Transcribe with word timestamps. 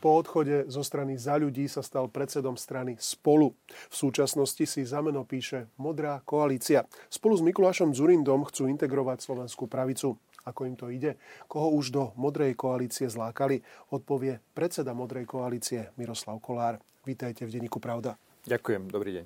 Po 0.00 0.16
odchode 0.16 0.64
zo 0.72 0.80
strany 0.80 1.20
za 1.20 1.36
ľudí 1.36 1.68
sa 1.68 1.84
stal 1.84 2.08
predsedom 2.08 2.56
strany 2.56 2.96
Spolu. 2.96 3.52
V 3.92 3.94
súčasnosti 3.94 4.64
si 4.64 4.80
za 4.80 5.04
meno 5.04 5.28
píše 5.28 5.68
Modrá 5.76 6.24
koalícia. 6.24 6.88
Spolu 7.12 7.36
s 7.36 7.44
Mikulášom 7.44 7.92
Zurindom 7.92 8.48
chcú 8.48 8.64
integrovať 8.72 9.20
slovenskú 9.20 9.68
pravicu. 9.68 10.16
Ako 10.48 10.64
im 10.64 10.72
to 10.72 10.88
ide? 10.88 11.20
Koho 11.44 11.76
už 11.76 11.92
do 11.92 12.16
Modrej 12.16 12.56
koalície 12.56 13.12
zlákali? 13.12 13.60
Odpovie 13.92 14.40
predseda 14.56 14.96
Modrej 14.96 15.28
koalície 15.28 15.92
Miroslav 16.00 16.40
Kolár. 16.40 16.80
Vítajte 17.04 17.44
v 17.44 17.60
denníku 17.60 17.76
Pravda. 17.76 18.16
Ďakujem, 18.48 18.88
dobrý 18.88 19.20
deň. 19.20 19.24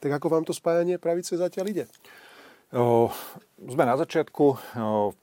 Tak 0.00 0.16
ako 0.16 0.26
vám 0.32 0.44
to 0.48 0.56
spájanie 0.56 0.96
pravice 0.96 1.36
zatiaľ 1.36 1.68
ide? 1.68 1.84
Sme 3.56 3.88
na 3.88 3.96
začiatku. 3.96 4.44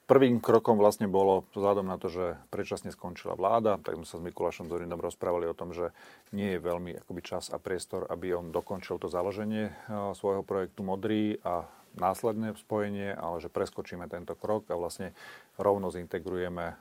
Prvým 0.09 0.41
krokom 0.41 0.81
vlastne 0.81 1.05
bolo, 1.05 1.45
vzhľadom 1.53 1.85
na 1.85 2.01
to, 2.01 2.09
že 2.09 2.33
predčasne 2.49 2.89
skončila 2.89 3.37
vláda, 3.37 3.77
tak 3.77 3.93
sme 3.93 4.09
sa 4.09 4.17
s 4.17 4.25
Mikulášom 4.25 4.73
Zorindom 4.73 4.97
rozprávali 4.97 5.45
o 5.45 5.53
tom, 5.53 5.69
že 5.69 5.93
nie 6.33 6.57
je 6.57 6.65
veľmi 6.65 6.97
akoby 7.05 7.21
čas 7.21 7.53
a 7.53 7.61
priestor, 7.61 8.09
aby 8.09 8.33
on 8.33 8.49
dokončil 8.49 8.97
to 8.97 9.05
založenie 9.05 9.69
svojho 10.17 10.41
projektu 10.41 10.81
Modrý 10.81 11.37
a 11.45 11.69
následné 11.93 12.57
spojenie, 12.57 13.13
ale 13.13 13.37
že 13.37 13.53
preskočíme 13.53 14.09
tento 14.09 14.33
krok 14.33 14.65
a 14.69 14.75
vlastne 14.75 15.13
rovno 15.61 15.93
zintegrujeme 15.93 16.73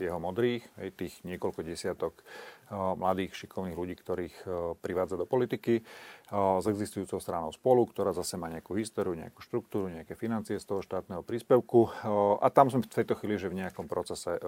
jeho 0.00 0.16
modrých, 0.16 0.64
tých 0.96 1.20
niekoľko 1.28 1.60
desiatok 1.60 2.24
mladých, 2.72 3.36
šikovných 3.36 3.76
ľudí, 3.76 3.94
ktorých 4.00 4.36
privádza 4.80 5.20
do 5.20 5.28
politiky 5.28 5.84
s 6.32 6.64
existujúcou 6.66 7.20
stranou 7.20 7.52
spolu, 7.52 7.86
ktorá 7.86 8.16
zase 8.16 8.40
má 8.40 8.48
nejakú 8.48 8.74
históriu, 8.74 9.14
nejakú 9.14 9.44
štruktúru, 9.44 9.92
nejaké 9.92 10.16
financie 10.16 10.56
z 10.58 10.66
toho 10.66 10.80
štátneho 10.80 11.20
príspevku. 11.22 11.92
A 12.40 12.48
tam 12.50 12.72
sme 12.72 12.82
v 12.82 12.90
tejto 12.90 13.14
chvíli, 13.20 13.36
že 13.36 13.52
v 13.52 13.60
nejakom 13.60 13.86
procese. 13.86 14.40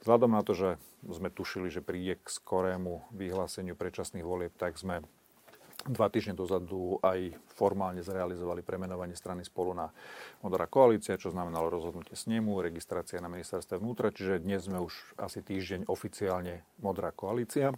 Vzhľadom 0.00 0.32
na 0.32 0.46
to, 0.46 0.54
že 0.54 0.68
sme 1.04 1.28
tušili, 1.28 1.68
že 1.68 1.84
príde 1.84 2.16
k 2.22 2.26
skorému 2.30 3.04
vyhláseniu 3.12 3.74
predčasných 3.74 4.24
volieb, 4.24 4.54
tak 4.56 4.78
sme 4.78 5.02
Dva 5.88 6.12
týždne 6.12 6.36
dozadu 6.36 7.00
aj 7.00 7.32
formálne 7.56 8.04
zrealizovali 8.04 8.60
premenovanie 8.60 9.16
strany 9.16 9.40
spolu 9.40 9.72
na 9.72 9.88
Modrá 10.44 10.68
koalícia, 10.68 11.16
čo 11.16 11.32
znamenalo 11.32 11.72
rozhodnutie 11.72 12.12
snemu, 12.12 12.60
registrácia 12.60 13.24
na 13.24 13.32
ministerstve 13.32 13.80
vnútra, 13.80 14.12
čiže 14.12 14.44
dnes 14.44 14.68
sme 14.68 14.84
už 14.84 15.16
asi 15.16 15.40
týždeň 15.40 15.88
oficiálne 15.88 16.60
Modrá 16.84 17.08
koalícia. 17.08 17.72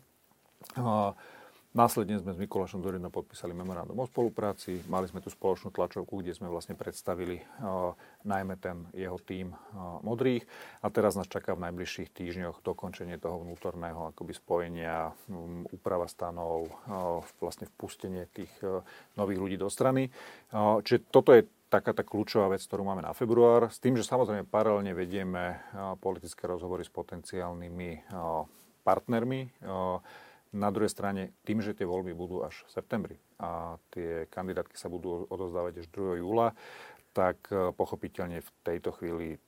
Následne 1.70 2.18
sme 2.18 2.34
s 2.34 2.42
Mikulášom 2.42 2.82
Zorinom 2.82 3.14
podpísali 3.14 3.54
memorandum 3.54 3.94
o 3.94 4.10
spolupráci. 4.10 4.82
Mali 4.90 5.06
sme 5.06 5.22
tu 5.22 5.30
spoločnú 5.30 5.70
tlačovku, 5.70 6.18
kde 6.18 6.34
sme 6.34 6.50
vlastne 6.50 6.74
predstavili 6.74 7.38
uh, 7.38 7.94
najmä 8.26 8.58
ten 8.58 8.90
jeho 8.90 9.14
tým 9.22 9.54
uh, 9.54 10.02
modrých. 10.02 10.42
A 10.82 10.90
teraz 10.90 11.14
nás 11.14 11.30
čaká 11.30 11.54
v 11.54 11.70
najbližších 11.70 12.10
týždňoch 12.10 12.66
dokončenie 12.66 13.22
toho 13.22 13.46
vnútorného 13.46 14.10
akoby 14.10 14.34
spojenia, 14.34 15.14
úprava 15.70 16.10
stanov, 16.10 16.74
uh, 16.90 17.22
vlastne 17.38 17.70
vpustenie 17.70 18.26
tých 18.34 18.50
nových 19.14 19.38
ľudí 19.38 19.54
do 19.54 19.70
strany. 19.70 20.10
Čiže 20.50 21.06
toto 21.06 21.30
je 21.30 21.46
taká 21.70 21.94
tá 21.94 22.02
kľúčová 22.02 22.50
vec, 22.50 22.66
ktorú 22.66 22.82
máme 22.82 23.06
na 23.06 23.14
február. 23.14 23.70
S 23.70 23.78
tým, 23.78 23.94
že 23.94 24.02
samozrejme 24.02 24.42
paralelne 24.42 24.90
vedieme 24.90 25.62
politické 26.02 26.50
rozhovory 26.50 26.82
s 26.82 26.90
potenciálnymi 26.90 28.10
partnermi. 28.82 29.40
Na 30.50 30.74
druhej 30.74 30.90
strane, 30.90 31.30
tým, 31.46 31.62
že 31.62 31.78
tie 31.78 31.86
voľby 31.86 32.10
budú 32.10 32.42
až 32.42 32.66
v 32.66 32.74
septembri 32.74 33.16
a 33.38 33.78
tie 33.94 34.26
kandidátky 34.26 34.74
sa 34.74 34.90
budú 34.90 35.30
odozdávať 35.30 35.82
až 35.82 35.86
2. 35.94 36.26
júla, 36.26 36.58
tak 37.14 37.38
e, 37.54 37.70
pochopiteľne 37.70 38.42
v 38.42 38.50
tejto 38.66 38.90
chvíli 38.98 39.38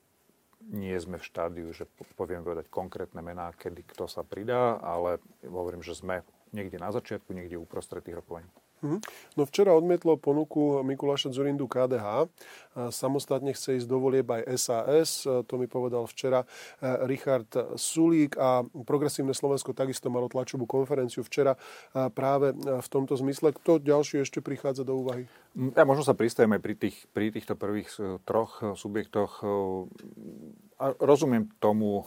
nie 0.70 0.94
sme 1.02 1.18
v 1.18 1.26
štádiu, 1.26 1.74
že 1.74 1.90
poviem 2.14 2.46
povedať 2.46 2.70
konkrétne 2.70 3.18
mená, 3.18 3.50
kedy 3.50 3.82
kto 3.82 4.06
sa 4.06 4.22
pridá, 4.22 4.78
ale 4.78 5.18
hovorím, 5.42 5.82
že 5.82 5.98
sme 5.98 6.22
niekde 6.54 6.78
na 6.78 6.94
začiatku, 6.94 7.34
niekde 7.34 7.58
uprostred 7.58 8.06
tých 8.06 8.22
rokovaní. 8.22 8.46
Mhm. 8.82 8.98
No 9.38 9.46
včera 9.46 9.72
odmietlo 9.78 10.18
ponuku 10.18 10.82
Mikuláša 10.82 11.30
Zurindu 11.30 11.70
KDH. 11.70 12.26
Samostatne 12.90 13.54
chce 13.54 13.78
ísť 13.78 13.86
do 13.86 14.02
volieb 14.02 14.26
aj 14.26 14.42
SAS. 14.58 15.10
To 15.22 15.54
mi 15.54 15.70
povedal 15.70 16.08
včera 16.10 16.42
e, 16.42 16.46
Richard 17.06 17.78
Sulík 17.78 18.34
a 18.40 18.66
Progresívne 18.82 19.36
Slovensko 19.36 19.70
takisto 19.70 20.10
malo 20.10 20.26
tlačovú 20.26 20.66
konferenciu 20.66 21.22
včera 21.22 21.54
práve 21.92 22.56
v 22.56 22.88
tomto 22.90 23.14
zmysle. 23.14 23.54
Kto 23.54 23.78
ďalší 23.78 24.26
ešte 24.26 24.42
prichádza 24.42 24.82
do 24.82 24.98
úvahy? 24.98 25.30
Ja 25.76 25.84
možno 25.84 26.02
sa 26.02 26.16
pristavím 26.16 26.56
aj 26.56 26.62
pri, 26.64 26.74
tých, 26.74 26.96
pri 27.12 27.30
týchto 27.30 27.54
prvých 27.54 27.90
e, 28.00 28.18
troch 28.26 28.64
e, 28.64 28.74
subjektoch. 28.74 29.44
A 30.82 30.98
rozumiem 30.98 31.46
tomu 31.62 32.02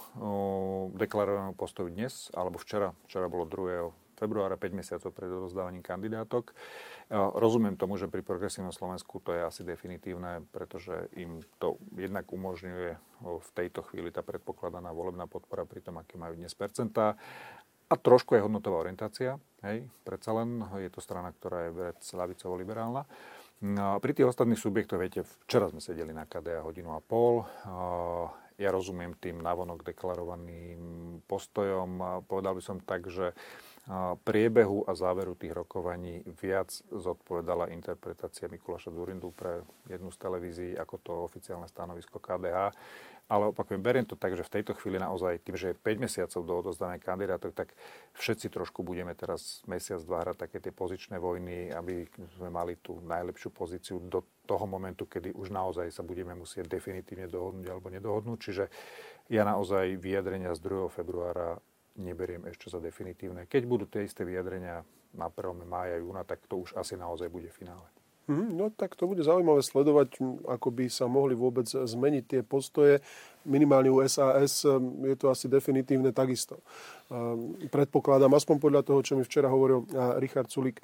deklarovanému 1.00 1.56
postoju 1.56 1.88
dnes, 1.88 2.28
alebo 2.36 2.60
včera. 2.60 2.92
Včera 3.08 3.32
bolo 3.32 3.48
2 3.48 4.05
februára, 4.16 4.58
5 4.58 4.72
mesiacov 4.74 5.12
pred 5.14 5.30
odozdávaním 5.30 5.84
kandidátok. 5.86 6.56
Rozumiem 7.14 7.78
tomu, 7.78 8.00
že 8.00 8.10
pri 8.10 8.26
progresívnom 8.26 8.74
Slovensku 8.74 9.22
to 9.22 9.36
je 9.36 9.46
asi 9.46 9.62
definitívne, 9.62 10.48
pretože 10.50 11.12
im 11.20 11.44
to 11.62 11.78
jednak 11.94 12.26
umožňuje 12.32 12.98
v 13.22 13.50
tejto 13.54 13.86
chvíli 13.92 14.10
tá 14.10 14.26
predpokladaná 14.26 14.90
volebná 14.90 15.30
podpora 15.30 15.68
pri 15.68 15.86
tom, 15.86 16.02
aké 16.02 16.18
majú 16.18 16.34
dnes 16.34 16.56
percentá. 16.58 17.14
A 17.86 17.94
trošku 17.94 18.34
je 18.34 18.42
hodnotová 18.42 18.82
orientácia, 18.82 19.38
hej, 19.62 19.86
predsa 20.02 20.34
len 20.34 20.66
je 20.82 20.90
to 20.90 21.06
strana, 21.06 21.30
ktorá 21.30 21.70
je 21.70 21.72
vec 21.94 22.02
lavicovo-liberálna. 22.02 23.06
No, 23.62 24.02
pri 24.02 24.12
tých 24.18 24.34
ostatných 24.34 24.58
subjektoch, 24.58 24.98
viete, 24.98 25.22
včera 25.46 25.70
sme 25.70 25.78
sedeli 25.78 26.10
na 26.10 26.26
KDA 26.26 26.66
hodinu 26.66 26.98
a 26.98 27.00
pol. 27.00 27.46
Ja 28.58 28.70
rozumiem 28.74 29.16
tým 29.22 29.40
navonok 29.40 29.86
deklarovaným 29.86 30.82
postojom. 31.30 32.24
Povedal 32.26 32.58
by 32.58 32.64
som 32.66 32.82
tak, 32.82 33.06
že 33.08 33.38
priebehu 34.26 34.82
a 34.90 34.98
záveru 34.98 35.38
tých 35.38 35.54
rokovaní 35.54 36.26
viac 36.42 36.74
zodpovedala 36.90 37.70
interpretácia 37.70 38.50
Mikuláša 38.50 38.90
Zurindu 38.90 39.30
pre 39.30 39.62
jednu 39.86 40.10
z 40.10 40.18
televízií 40.18 40.72
ako 40.74 40.96
to 41.06 41.14
oficiálne 41.22 41.70
stanovisko 41.70 42.18
KDH. 42.18 42.74
Ale 43.26 43.50
opakujem, 43.50 43.82
beriem 43.82 44.06
to 44.06 44.14
tak, 44.14 44.38
že 44.38 44.46
v 44.46 44.54
tejto 44.62 44.78
chvíli 44.78 45.02
naozaj 45.02 45.42
tým, 45.42 45.58
že 45.58 45.74
je 45.74 45.82
5 45.82 45.98
mesiacov 45.98 46.42
do 46.46 46.54
odozdanej 46.62 47.02
kandidátok, 47.02 47.58
tak 47.58 47.74
všetci 48.14 48.54
trošku 48.54 48.86
budeme 48.86 49.18
teraz 49.18 49.66
mesiac, 49.66 49.98
dva 50.06 50.22
hrať 50.22 50.46
také 50.46 50.58
tie 50.62 50.70
pozičné 50.70 51.18
vojny, 51.18 51.74
aby 51.74 52.06
sme 52.38 52.54
mali 52.54 52.78
tú 52.78 53.02
najlepšiu 53.02 53.50
pozíciu 53.50 53.98
do 53.98 54.22
toho 54.46 54.70
momentu, 54.70 55.10
kedy 55.10 55.34
už 55.34 55.50
naozaj 55.50 55.90
sa 55.90 56.06
budeme 56.06 56.38
musieť 56.38 56.70
definitívne 56.70 57.26
dohodnúť 57.26 57.66
alebo 57.66 57.90
nedohodnúť. 57.90 58.38
Čiže 58.38 58.66
ja 59.34 59.42
naozaj 59.42 59.98
vyjadrenia 59.98 60.54
z 60.54 60.62
2. 60.62 60.94
februára 60.94 61.58
neberiem 61.96 62.46
ešte 62.52 62.70
za 62.70 62.80
definitívne. 62.84 63.48
Keď 63.48 63.64
budú 63.66 63.86
tie 63.88 64.04
isté 64.04 64.28
vyjadrenia 64.28 64.84
na 65.16 65.28
1. 65.32 65.64
mája, 65.64 66.00
júna, 66.00 66.28
tak 66.28 66.44
to 66.48 66.60
už 66.62 66.76
asi 66.76 67.00
naozaj 67.00 67.32
bude 67.32 67.48
finále. 67.48 67.88
Mm, 68.26 68.58
no 68.58 68.74
tak 68.74 68.98
to 68.98 69.06
bude 69.06 69.22
zaujímavé 69.22 69.62
sledovať, 69.62 70.18
ako 70.50 70.74
by 70.74 70.90
sa 70.90 71.06
mohli 71.06 71.38
vôbec 71.38 71.70
zmeniť 71.70 72.24
tie 72.26 72.42
postoje. 72.42 72.98
Minimálne 73.46 73.94
u 73.94 74.02
SAS 74.02 74.66
je 75.06 75.14
to 75.14 75.30
asi 75.30 75.46
definitívne 75.46 76.10
takisto. 76.10 76.58
Predpokladám, 77.70 78.34
aspoň 78.34 78.58
podľa 78.58 78.82
toho, 78.82 79.06
čo 79.06 79.14
mi 79.14 79.22
včera 79.22 79.46
hovoril 79.46 79.86
Richard 80.18 80.50
Sulik, 80.50 80.82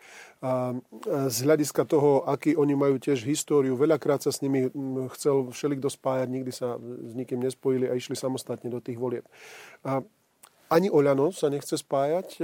z 1.09 1.37
hľadiska 1.41 1.81
toho, 1.89 2.29
aký 2.29 2.53
oni 2.53 2.77
majú 2.77 3.01
tiež 3.01 3.25
históriu, 3.25 3.73
veľakrát 3.73 4.21
sa 4.21 4.29
s 4.29 4.45
nimi 4.45 4.69
chcel 5.17 5.49
všelikto 5.49 5.89
spájať, 5.89 6.29
nikdy 6.29 6.53
sa 6.53 6.77
s 6.77 7.11
nikým 7.17 7.41
nespojili 7.41 7.89
a 7.89 7.97
išli 7.97 8.13
samostatne 8.13 8.69
do 8.69 8.77
tých 8.77 9.01
volieb. 9.01 9.25
Ani 10.71 10.87
Oľano 10.87 11.35
sa 11.35 11.51
nechce 11.51 11.75
spájať, 11.75 12.39
e, 12.39 12.43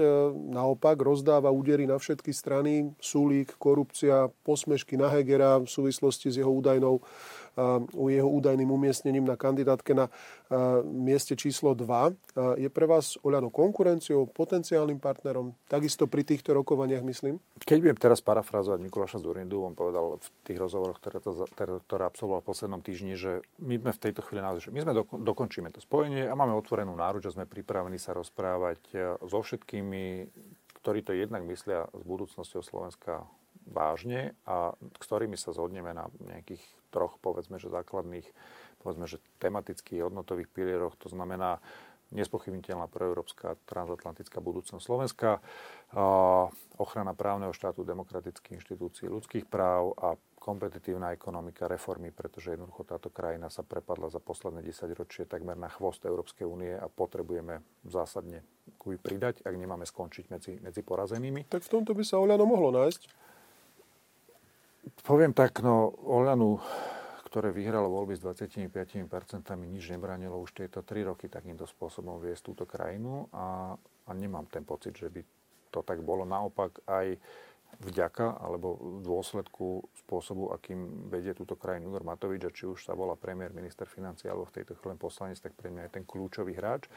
naopak 0.52 1.00
rozdáva 1.00 1.48
údery 1.48 1.88
na 1.88 1.96
všetky 1.96 2.36
strany, 2.36 2.92
súlík, 3.00 3.56
korupcia, 3.56 4.28
posmešky 4.44 5.00
na 5.00 5.08
Hegera 5.08 5.64
v 5.64 5.72
súvislosti 5.72 6.36
s 6.36 6.44
jeho 6.44 6.52
údajnou 6.52 7.00
jeho 7.94 8.29
údajným 8.29 8.69
umiestnením 8.69 9.25
na 9.25 9.35
kandidátke 9.35 9.98
na 9.98 10.07
mieste 10.86 11.33
číslo 11.36 11.74
2. 11.74 12.62
Je 12.62 12.69
pre 12.69 12.86
vás 12.86 13.18
Oľano 13.25 13.50
konkurenciou, 13.50 14.30
potenciálnym 14.30 15.01
partnerom? 15.01 15.57
Takisto 15.68 16.06
pri 16.07 16.24
týchto 16.24 16.54
rokovaniach, 16.56 17.04
myslím? 17.04 17.42
Keď 17.59 17.77
budem 17.81 18.00
teraz 18.00 18.21
parafrázovať 18.24 18.80
Mikuláša 18.80 19.19
Zurindu, 19.19 19.65
on 19.65 19.75
povedal 19.75 20.21
v 20.21 20.27
tých 20.45 20.59
rozhovoroch, 20.62 21.01
ktoré, 21.01 21.18
to, 21.19 21.50
ktoré 21.57 22.04
absolvoval 22.06 22.45
v 22.45 22.50
poslednom 22.54 22.81
týždni, 22.86 23.19
že 23.19 23.42
my 23.60 23.81
sme 23.81 23.92
v 23.92 24.01
tejto 24.07 24.21
chvíli 24.24 24.42
naozaj, 24.45 24.71
my 24.71 24.81
sme 24.86 24.94
do, 24.95 25.03
dokončíme 25.03 25.74
to 25.74 25.83
spojenie 25.83 26.30
a 26.30 26.33
máme 26.38 26.56
otvorenú 26.56 26.95
náruč 26.95 27.27
a 27.27 27.36
sme 27.36 27.50
pripravení 27.50 28.00
sa 28.00 28.15
rozprávať 28.15 28.80
e, 28.94 28.98
so 29.25 29.39
všetkými, 29.44 30.30
ktorí 30.80 31.03
to 31.03 31.12
jednak 31.12 31.44
myslia 31.44 31.89
s 31.92 32.01
budúcnosťou 32.07 32.62
Slovenska 32.63 33.27
vážne 33.68 34.31
a 34.48 34.71
s 34.80 35.03
ktorými 35.03 35.36
sa 35.36 35.51
zhodneme 35.51 35.92
na 35.92 36.07
nejakých 36.24 36.63
troch, 36.98 37.22
povedzme, 37.22 37.62
že 37.62 37.70
základných, 37.70 38.26
povedzme, 38.82 39.06
že 39.06 39.22
tematických 39.38 40.10
hodnotových 40.10 40.50
pilieroch. 40.50 40.98
To 41.06 41.14
znamená 41.14 41.62
nespochybniteľná 42.10 42.88
proeurópska 42.88 43.60
transatlantická 43.68 44.40
budúcnosť 44.40 44.80
Slovenska, 44.80 45.44
ochrana 46.80 47.12
právneho 47.12 47.52
štátu, 47.52 47.84
demokratických 47.84 48.64
inštitúcií, 48.64 49.12
ľudských 49.12 49.44
práv 49.44 49.92
a 50.00 50.16
kompetitívna 50.40 51.12
ekonomika, 51.12 51.68
reformy, 51.68 52.16
pretože 52.16 52.56
jednoducho 52.56 52.88
táto 52.88 53.12
krajina 53.12 53.52
sa 53.52 53.68
prepadla 53.68 54.08
za 54.08 54.24
posledné 54.24 54.64
10 54.64 54.88
ročie 54.96 55.28
takmer 55.28 55.60
na 55.60 55.68
chvost 55.68 56.08
Európskej 56.08 56.48
únie 56.48 56.72
a 56.72 56.88
potrebujeme 56.88 57.60
zásadne 57.84 58.48
kuj 58.80 58.96
pridať, 59.04 59.44
ak 59.44 59.56
nemáme 59.60 59.84
skončiť 59.84 60.26
medzi, 60.32 60.54
medzi 60.64 60.80
porazenými. 60.88 61.52
Tak 61.52 61.68
v 61.68 61.72
tomto 61.76 61.92
by 61.92 62.04
sa 62.08 62.24
Oľano 62.24 62.48
mohlo 62.48 62.72
nájsť? 62.72 63.26
Poviem 65.04 65.34
tak, 65.36 65.60
no 65.60 65.92
Oľanu 66.06 66.62
ktoré 67.28 67.51
vyhralo 67.51 67.92
voľby 67.92 68.16
s 68.16 68.24
25%, 68.24 68.72
nič 69.68 69.92
nebranilo 69.92 70.39
už 70.39 70.63
tieto 70.63 70.80
3 70.80 71.12
roky 71.12 71.28
takýmto 71.28 71.68
spôsobom 71.68 72.24
viesť 72.24 72.50
túto 72.50 72.63
krajinu 72.63 73.28
a, 73.36 73.75
a 73.78 74.12
nemám 74.16 74.48
ten 74.48 74.63
pocit, 74.63 74.95
že 74.95 75.12
by 75.12 75.22
to 75.69 75.84
tak 75.84 76.00
bolo. 76.01 76.24
Naopak 76.24 76.80
aj 76.88 77.19
vďaka 77.84 78.39
alebo 78.39 78.80
v 78.80 79.00
dôsledku 79.04 79.86
spôsobu, 80.07 80.56
akým 80.56 81.12
vedie 81.12 81.36
túto 81.36 81.60
krajinu 81.60 81.92
Igor 81.92 82.07
Matovič, 82.07 82.48
a 82.48 82.56
či 82.56 82.63
už 82.63 82.88
sa 82.88 82.95
volá 82.95 83.19
premiér, 83.19 83.51
minister 83.51 83.86
financí 83.86 84.31
alebo 84.31 84.48
v 84.48 84.63
tejto 84.63 84.80
chvíli 84.80 84.95
poslanec, 84.95 85.36
tak 85.44 85.51
pre 85.51 85.68
mňa 85.68 85.92
je 85.92 85.95
ten 86.00 86.07
kľúčový 86.07 86.56
hráč. 86.56 86.88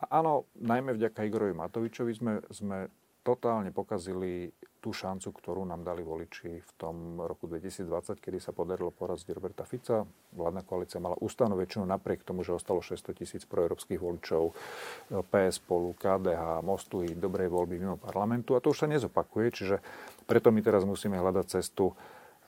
A 0.00 0.24
áno, 0.24 0.48
najmä 0.56 0.96
vďaka 0.96 1.28
Igorovi 1.28 1.52
Matovičovi 1.52 2.12
sme, 2.16 2.40
sme 2.48 2.88
totálne 3.26 3.74
pokazili 3.74 4.54
tú 4.78 4.94
šancu, 4.94 5.34
ktorú 5.34 5.66
nám 5.66 5.82
dali 5.82 6.06
voliči 6.06 6.62
v 6.62 6.72
tom 6.78 7.18
roku 7.18 7.50
2020, 7.50 8.22
kedy 8.22 8.38
sa 8.38 8.54
podarilo 8.54 8.94
poraziť 8.94 9.34
Roberta 9.34 9.66
Fica. 9.66 10.06
Vládna 10.30 10.62
koalícia 10.62 11.02
mala 11.02 11.18
ústavnú 11.18 11.58
väčšinu 11.58 11.90
napriek 11.90 12.22
tomu, 12.22 12.46
že 12.46 12.54
ostalo 12.54 12.78
600 12.78 13.18
tisíc 13.18 13.42
proeurópskych 13.50 13.98
voličov, 13.98 14.54
PS 15.10 15.58
spolu, 15.58 15.90
KDH, 15.98 16.62
Mostu 16.62 17.02
i 17.02 17.10
dobrej 17.18 17.50
voľby 17.50 17.82
mimo 17.82 17.98
parlamentu. 17.98 18.54
A 18.54 18.62
to 18.62 18.70
už 18.70 18.86
sa 18.86 18.86
nezopakuje, 18.86 19.46
čiže 19.50 19.76
preto 20.30 20.54
my 20.54 20.62
teraz 20.62 20.86
musíme 20.86 21.18
hľadať 21.18 21.46
cestu, 21.50 21.90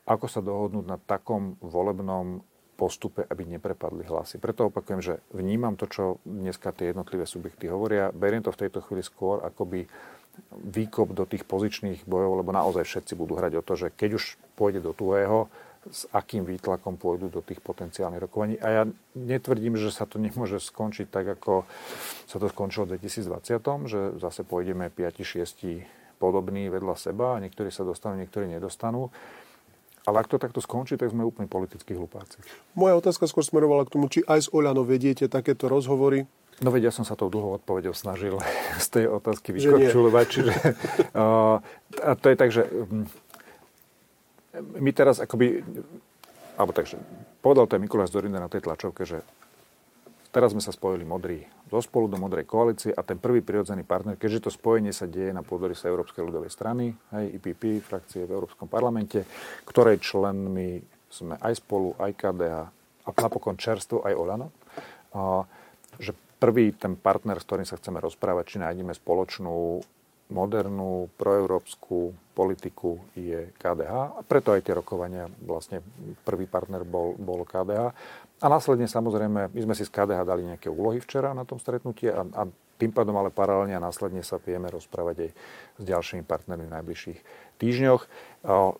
ako 0.06 0.30
sa 0.30 0.38
dohodnúť 0.38 0.86
na 0.86 0.94
takom 0.94 1.58
volebnom 1.58 2.46
postupe, 2.78 3.26
aby 3.26 3.42
neprepadli 3.42 4.06
hlasy. 4.06 4.38
Preto 4.38 4.70
opakujem, 4.70 5.02
že 5.02 5.18
vnímam 5.34 5.74
to, 5.74 5.90
čo 5.90 6.22
dneska 6.22 6.70
tie 6.70 6.94
jednotlivé 6.94 7.26
subjekty 7.26 7.66
hovoria. 7.66 8.14
Beriem 8.14 8.46
to 8.46 8.54
v 8.54 8.62
tejto 8.62 8.78
chvíli 8.86 9.02
skôr, 9.02 9.42
akoby 9.42 9.90
výkop 10.52 11.14
do 11.14 11.24
tých 11.28 11.44
pozičných 11.44 12.04
bojov, 12.08 12.42
lebo 12.42 12.50
naozaj 12.54 12.84
všetci 12.84 13.12
budú 13.14 13.38
hrať 13.38 13.60
o 13.60 13.62
to, 13.62 13.74
že 13.74 13.88
keď 13.94 14.10
už 14.18 14.24
pôjde 14.58 14.80
do 14.82 14.92
tuhého, 14.92 15.46
s 15.88 16.04
akým 16.12 16.44
výtlakom 16.44 17.00
pôjdu 17.00 17.32
do 17.32 17.40
tých 17.40 17.62
potenciálnych 17.64 18.20
rokovaní. 18.20 18.60
A 18.60 18.66
ja 18.68 18.82
netvrdím, 19.16 19.78
že 19.78 19.88
sa 19.94 20.04
to 20.04 20.20
nemôže 20.20 20.60
skončiť 20.60 21.06
tak, 21.08 21.38
ako 21.38 21.64
sa 22.28 22.36
to 22.36 22.50
skončilo 22.50 22.84
v 22.84 23.00
2020, 23.00 23.88
že 23.88 24.00
zase 24.20 24.42
pôjdeme 24.44 24.92
5-6 24.92 26.20
podobní 26.20 26.66
vedľa 26.68 26.94
seba 26.98 27.38
a 27.38 27.40
niektorí 27.40 27.70
sa 27.70 27.86
dostanú, 27.86 28.18
niektorí 28.20 28.50
nedostanú. 28.50 29.08
Ale 30.04 30.24
ak 30.24 30.28
to 30.28 30.40
takto 30.40 30.58
skončí, 30.64 30.96
tak 30.96 31.12
sme 31.12 31.20
úplne 31.20 31.52
politickí 31.52 31.92
hlupáci. 31.92 32.40
Moja 32.72 32.96
otázka 32.96 33.28
skôr 33.28 33.44
smerovala 33.44 33.84
k 33.84 33.92
tomu, 33.92 34.08
či 34.08 34.24
aj 34.24 34.48
s 34.48 34.52
Oľano 34.52 34.82
vediete 34.82 35.28
takéto 35.28 35.68
rozhovory 35.68 36.24
No 36.58 36.74
veď 36.74 36.90
ja 36.90 36.92
som 36.94 37.06
sa 37.06 37.14
tou 37.14 37.30
dlhou 37.30 37.62
odpovedou 37.62 37.94
snažil 37.94 38.34
z 38.84 38.86
tej 38.90 39.04
otázky 39.06 39.54
vykorčulovať. 39.54 40.26
Čiže, 40.26 40.52
uh, 41.14 41.62
a 42.08 42.12
to 42.18 42.26
je 42.30 42.36
tak, 42.36 42.50
že 42.50 42.66
um, 42.66 43.06
my 44.82 44.90
teraz 44.90 45.22
akoby, 45.22 45.62
alebo 46.58 46.74
takže, 46.74 46.98
povedal 47.38 47.70
to 47.70 47.78
aj 47.78 47.82
Mikuláš 47.82 48.10
Zorinda 48.10 48.42
na 48.42 48.50
tej 48.50 48.66
tlačovke, 48.66 49.06
že 49.06 49.22
teraz 50.34 50.50
sme 50.50 50.62
sa 50.62 50.74
spojili 50.74 51.06
modrí 51.06 51.46
zo 51.70 51.78
spolu 51.78 52.10
do 52.10 52.18
modrej 52.18 52.48
koalície 52.48 52.90
a 52.90 53.06
ten 53.06 53.20
prvý 53.20 53.44
prirodzený 53.44 53.86
partner, 53.86 54.18
keďže 54.18 54.48
to 54.48 54.50
spojenie 54.50 54.90
sa 54.90 55.06
deje 55.06 55.30
na 55.30 55.44
sa 55.46 55.86
Európskej 55.92 56.26
ľudovej 56.26 56.50
strany, 56.50 56.90
hej, 57.14 57.38
IPP, 57.38 57.84
frakcie 57.84 58.26
v 58.26 58.34
Európskom 58.34 58.66
parlamente, 58.66 59.22
ktorej 59.68 60.02
členmi 60.02 60.82
sme 61.08 61.38
aj 61.38 61.62
spolu, 61.62 61.94
aj 62.02 62.12
KDH 62.18 62.56
a 63.04 63.10
napokon 63.14 63.56
čerstvo 63.56 64.04
aj 64.04 64.14
Olano, 64.16 64.48
uh, 65.16 65.44
že 65.96 66.12
Prvý 66.38 66.70
ten 66.74 66.94
partner, 66.94 67.42
s 67.42 67.46
ktorým 67.46 67.66
sa 67.66 67.78
chceme 67.78 67.98
rozprávať, 67.98 68.44
či 68.46 68.56
nájdeme 68.62 68.94
spoločnú 68.94 69.82
modernú 70.28 71.08
proeurópsku 71.16 72.12
politiku 72.36 73.00
je 73.16 73.48
KDH 73.56 73.92
a 74.12 74.20
preto 74.22 74.52
aj 74.52 74.60
tie 74.60 74.76
rokovania, 74.76 75.24
vlastne 75.40 75.80
prvý 76.22 76.44
partner 76.44 76.84
bol, 76.84 77.16
bol 77.16 77.48
KDH. 77.48 77.96
A 78.38 78.46
následne 78.46 78.86
samozrejme, 78.86 79.50
my 79.50 79.60
sme 79.64 79.74
si 79.74 79.88
z 79.88 79.90
KDH 79.90 80.20
dali 80.28 80.46
nejaké 80.46 80.68
úlohy 80.70 81.00
včera 81.00 81.32
na 81.32 81.48
tom 81.48 81.58
stretnutí 81.58 82.12
a, 82.12 82.22
a 82.22 82.42
tým 82.78 82.94
pádom 82.94 83.18
ale 83.18 83.34
paralelne 83.34 83.74
a 83.74 83.82
následne 83.82 84.22
sa 84.22 84.38
vieme 84.38 84.70
rozprávať 84.70 85.26
aj 85.26 85.30
s 85.80 85.82
ďalšími 85.82 86.22
partnermi 86.22 86.70
v 86.70 86.74
najbližších 86.78 87.18
týždňoch. 87.58 88.02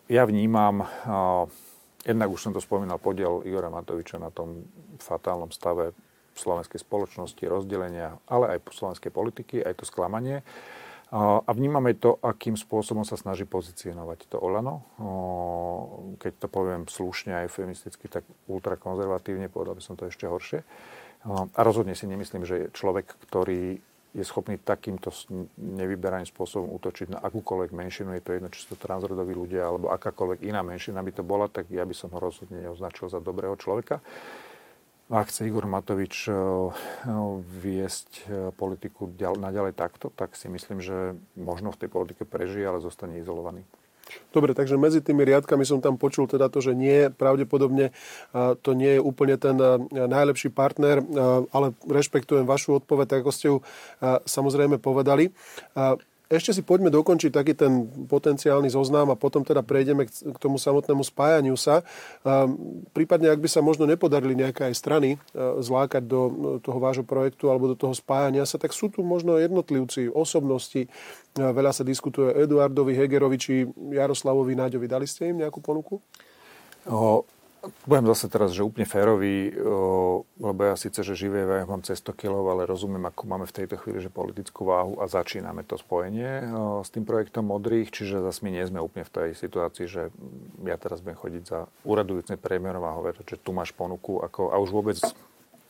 Ja 0.07 0.23
vnímam, 0.23 0.87
jednak 2.07 2.29
už 2.31 2.39
som 2.39 2.55
to 2.55 2.63
spomínal, 2.63 2.95
podiel 2.95 3.43
Igora 3.43 3.67
Matoviča 3.67 4.15
na 4.15 4.31
tom 4.31 4.63
fatálnom 5.03 5.51
stave 5.51 5.91
slovenskej 6.39 6.79
spoločnosti, 6.79 7.43
rozdelenia, 7.43 8.15
ale 8.31 8.55
aj 8.55 8.71
slovenskej 8.71 9.11
politiky, 9.11 9.59
aj 9.59 9.83
to 9.83 9.85
sklamanie. 9.85 10.39
A 11.09 11.49
vnímame 11.49 11.97
to, 11.97 12.21
akým 12.21 12.53
spôsobom 12.53 13.01
sa 13.01 13.17
snaží 13.17 13.41
pozicionovať 13.41 14.29
to 14.29 14.37
Olano. 14.37 14.85
Keď 16.21 16.33
to 16.37 16.47
poviem 16.47 16.85
slušne 16.85 17.33
aj 17.43 17.49
feministicky, 17.49 18.05
tak 18.05 18.21
ultrakonzervatívne, 18.45 19.49
povedal 19.49 19.73
by 19.73 19.81
som 19.81 19.97
to 19.97 20.05
ešte 20.05 20.29
horšie. 20.29 20.61
A 21.27 21.59
rozhodne 21.65 21.97
si 21.97 22.05
nemyslím, 22.05 22.45
že 22.45 22.69
človek, 22.77 23.09
ktorý 23.25 23.81
je 24.09 24.25
schopný 24.25 24.57
takýmto 24.57 25.13
nevyberaným 25.57 26.25
spôsobom 26.25 26.73
útočiť 26.81 27.13
na 27.13 27.21
akúkoľvek 27.21 27.69
menšinu, 27.73 28.17
je 28.17 28.23
to 28.25 28.33
jedno, 28.33 28.49
či 28.49 28.65
sú 28.65 28.73
to 28.73 28.81
transrodoví 28.81 29.37
ľudia 29.37 29.69
alebo 29.69 29.93
akákoľvek 29.93 30.49
iná 30.49 30.65
menšina 30.65 31.05
by 31.05 31.13
to 31.13 31.21
bola, 31.21 31.45
tak 31.45 31.69
ja 31.69 31.85
by 31.85 31.93
som 31.93 32.09
ho 32.13 32.17
rozhodne 32.17 32.57
neoznačil 32.57 33.05
za 33.05 33.21
dobrého 33.21 33.53
človeka. 33.53 34.01
Ak 35.09 35.33
chce 35.33 35.49
Igor 35.49 35.65
Matovič 35.65 36.29
eh, 36.29 36.37
viesť 37.41 38.09
eh, 38.29 38.53
politiku 38.53 39.09
naďalej 39.17 39.73
takto, 39.73 40.13
tak 40.13 40.37
si 40.37 40.45
myslím, 40.53 40.85
že 40.85 41.17
možno 41.33 41.73
v 41.73 41.81
tej 41.81 41.89
politike 41.89 42.29
prežije, 42.29 42.69
ale 42.69 42.77
zostane 42.77 43.17
izolovaný. 43.17 43.65
Dobre, 44.33 44.57
takže 44.57 44.77
medzi 44.77 45.05
tými 45.05 45.21
riadkami 45.21 45.61
som 45.65 45.81
tam 45.81 45.93
počul 45.97 46.25
teda 46.25 46.49
to, 46.49 46.61
že 46.61 46.77
nie, 46.77 47.09
pravdepodobne 47.09 47.89
eh, 47.89 48.53
to 48.61 48.77
nie 48.77 48.97
je 48.97 49.01
úplne 49.01 49.33
ten 49.41 49.57
najlepší 49.89 50.53
partner, 50.53 51.01
ale 51.49 51.73
rešpektujem 51.89 52.45
vašu 52.45 52.77
odpoveď, 52.77 53.05
tak 53.09 53.19
ako 53.25 53.31
ste 53.33 53.45
ju 53.49 53.57
samozrejme 54.29 54.77
povedali. 54.77 55.33
Ešte 56.29 56.53
si 56.53 56.61
poďme 56.61 56.93
dokončiť 56.93 57.33
taký 57.33 57.57
ten 57.57 57.89
potenciálny 58.05 58.69
zoznam 58.69 59.09
a 59.09 59.17
potom 59.17 59.41
teda 59.41 59.65
prejdeme 59.65 60.05
k 60.05 60.37
tomu 60.37 60.61
samotnému 60.61 61.01
spájaniu 61.01 61.57
sa. 61.57 61.81
Prípadne, 62.93 63.33
ak 63.33 63.41
by 63.41 63.49
sa 63.49 63.65
možno 63.65 63.89
nepodarili 63.89 64.37
nejaké 64.37 64.69
aj 64.69 64.77
strany 64.77 65.17
zlákať 65.33 66.05
do 66.05 66.21
toho 66.61 66.77
vášho 66.77 67.01
projektu 67.01 67.49
alebo 67.49 67.73
do 67.73 67.73
toho 67.73 67.97
spájania 67.97 68.45
sa, 68.45 68.61
tak 68.61 68.77
sú 68.77 68.93
tu 68.93 69.01
možno 69.01 69.41
jednotlivci, 69.41 70.13
osobnosti. 70.13 70.85
Veľa 71.33 71.73
sa 71.73 71.81
diskutuje 71.81 72.29
Eduardovi 72.37 72.93
Hegerovi 72.93 73.37
či 73.41 73.65
Jaroslavovi 73.89 74.53
Náďovi. 74.53 74.85
Dali 74.85 75.09
ste 75.09 75.33
im 75.33 75.41
nejakú 75.41 75.65
ponuku? 75.65 75.97
Budem 77.83 78.07
zase 78.07 78.31
teraz, 78.31 78.55
že 78.55 78.63
úplne 78.63 78.87
férový, 78.87 79.51
lebo 80.39 80.61
ja 80.63 80.79
síce, 80.79 81.03
že 81.03 81.17
živie 81.17 81.43
ja 81.43 81.67
mám 81.67 81.83
cez 81.83 81.99
100 81.99 82.15
kg, 82.15 82.39
ale 82.55 82.63
rozumiem, 82.63 83.03
ako 83.11 83.21
máme 83.27 83.45
v 83.47 83.55
tejto 83.55 83.75
chvíli, 83.75 83.99
že 83.99 84.07
politickú 84.07 84.63
váhu 84.63 85.03
a 85.03 85.11
začíname 85.11 85.67
to 85.67 85.75
spojenie 85.75 86.47
s 86.83 86.89
tým 86.91 87.03
projektom 87.03 87.51
modrých, 87.51 87.91
čiže 87.91 88.23
zase 88.23 88.47
my 88.47 88.55
nie 88.55 88.63
sme 88.63 88.79
úplne 88.79 89.03
v 89.03 89.11
tej 89.11 89.29
situácii, 89.35 89.85
že 89.91 90.07
ja 90.63 90.75
teraz 90.79 91.03
budem 91.03 91.19
chodiť 91.19 91.43
za 91.43 91.59
úradujúcim 91.83 92.39
premiérom 92.39 92.83
a 92.87 92.95
hovoriť, 92.95 93.27
že 93.27 93.41
tu 93.43 93.51
máš 93.51 93.75
ponuku, 93.75 94.23
ako, 94.23 94.55
a 94.55 94.59
už 94.59 94.71
vôbec, 94.71 94.97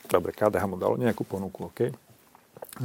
dobre, 0.05 0.29
KDH 0.29 0.63
mu 0.69 0.77
dal 0.77 0.93
nejakú 0.93 1.25
ponuku, 1.25 1.73
OK? 1.73 1.89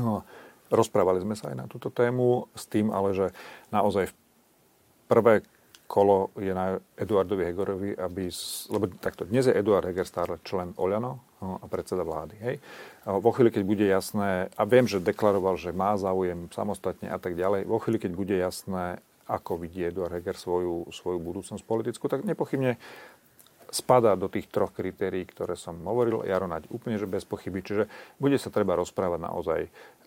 No, 0.00 0.24
rozprávali 0.72 1.20
sme 1.20 1.36
sa 1.36 1.52
aj 1.52 1.56
na 1.60 1.66
túto 1.68 1.92
tému 1.92 2.48
s 2.56 2.64
tým, 2.64 2.88
ale 2.88 3.12
že 3.12 3.26
naozaj 3.68 4.10
prvé 5.12 5.44
kolo 5.94 6.34
je 6.34 6.50
na 6.50 6.82
Eduardovi 6.98 7.46
Hegerovi, 7.46 7.94
aby... 7.94 8.26
Lebo 8.66 8.90
takto, 8.98 9.22
dnes 9.22 9.46
je 9.46 9.54
Eduard 9.54 9.86
Heger 9.86 10.02
stále 10.02 10.42
člen 10.42 10.74
Oľano 10.74 11.22
no, 11.38 11.62
a 11.62 11.70
predseda 11.70 12.02
vlády. 12.02 12.34
Hej? 12.42 12.58
Vo 13.06 13.30
chvíli, 13.30 13.54
keď 13.54 13.62
bude 13.62 13.86
jasné, 13.86 14.50
a 14.58 14.62
viem, 14.66 14.90
že 14.90 14.98
deklaroval, 14.98 15.54
že 15.54 15.70
má 15.70 15.94
záujem 15.94 16.50
samostatne 16.50 17.14
a 17.14 17.18
tak 17.22 17.38
ďalej, 17.38 17.70
vo 17.70 17.78
chvíli, 17.78 18.02
keď 18.02 18.10
bude 18.10 18.34
jasné, 18.34 18.98
ako 19.30 19.62
vidí 19.62 19.86
Eduard 19.86 20.18
Heger 20.18 20.34
svoju, 20.34 20.90
svoju 20.90 21.22
budúcnosť 21.22 21.62
politickú, 21.62 22.10
tak 22.10 22.26
nepochybne 22.26 22.74
spadá 23.70 24.18
do 24.18 24.26
tých 24.26 24.50
troch 24.50 24.74
kritérií, 24.74 25.30
ktoré 25.30 25.54
som 25.54 25.78
hovoril. 25.78 26.26
Jaro 26.26 26.50
úplne, 26.74 26.98
že 26.98 27.10
bez 27.10 27.22
pochyby. 27.22 27.62
Čiže 27.62 27.84
bude 28.18 28.38
sa 28.38 28.50
treba 28.50 28.78
rozprávať 28.78 29.20
naozaj 29.22 29.60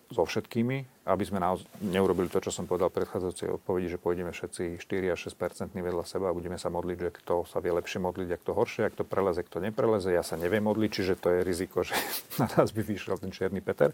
so 0.08 0.24
všetkými, 0.24 1.04
aby 1.04 1.24
sme 1.24 1.36
naoz- 1.36 1.68
neurobili 1.84 2.32
to, 2.32 2.40
čo 2.40 2.48
som 2.48 2.64
povedal 2.64 2.88
v 2.88 3.04
predchádzajúcej 3.04 3.48
odpovedi, 3.60 3.92
že 3.92 4.00
pôjdeme 4.00 4.32
všetci 4.32 4.80
4 4.80 5.12
až 5.12 5.28
6% 5.28 5.76
vedľa 5.76 6.04
seba 6.08 6.32
a 6.32 6.36
budeme 6.36 6.56
sa 6.56 6.72
modliť, 6.72 6.96
že 6.96 7.10
kto 7.20 7.44
sa 7.44 7.60
vie 7.60 7.72
lepšie 7.76 8.00
modliť, 8.00 8.28
ak 8.32 8.42
to 8.44 8.52
horšie, 8.56 8.88
ak 8.88 8.96
to 8.96 9.04
preleze, 9.04 9.44
kto 9.44 9.60
nepreleze. 9.60 10.08
Ja 10.08 10.24
sa 10.24 10.40
neviem 10.40 10.64
modliť, 10.64 10.90
čiže 10.90 11.14
to 11.20 11.28
je 11.28 11.40
riziko, 11.44 11.84
že 11.84 11.92
na 12.40 12.48
nás 12.48 12.72
by 12.72 12.80
vyšiel 12.80 13.20
ten 13.20 13.32
čierny 13.32 13.60
Peter. 13.60 13.92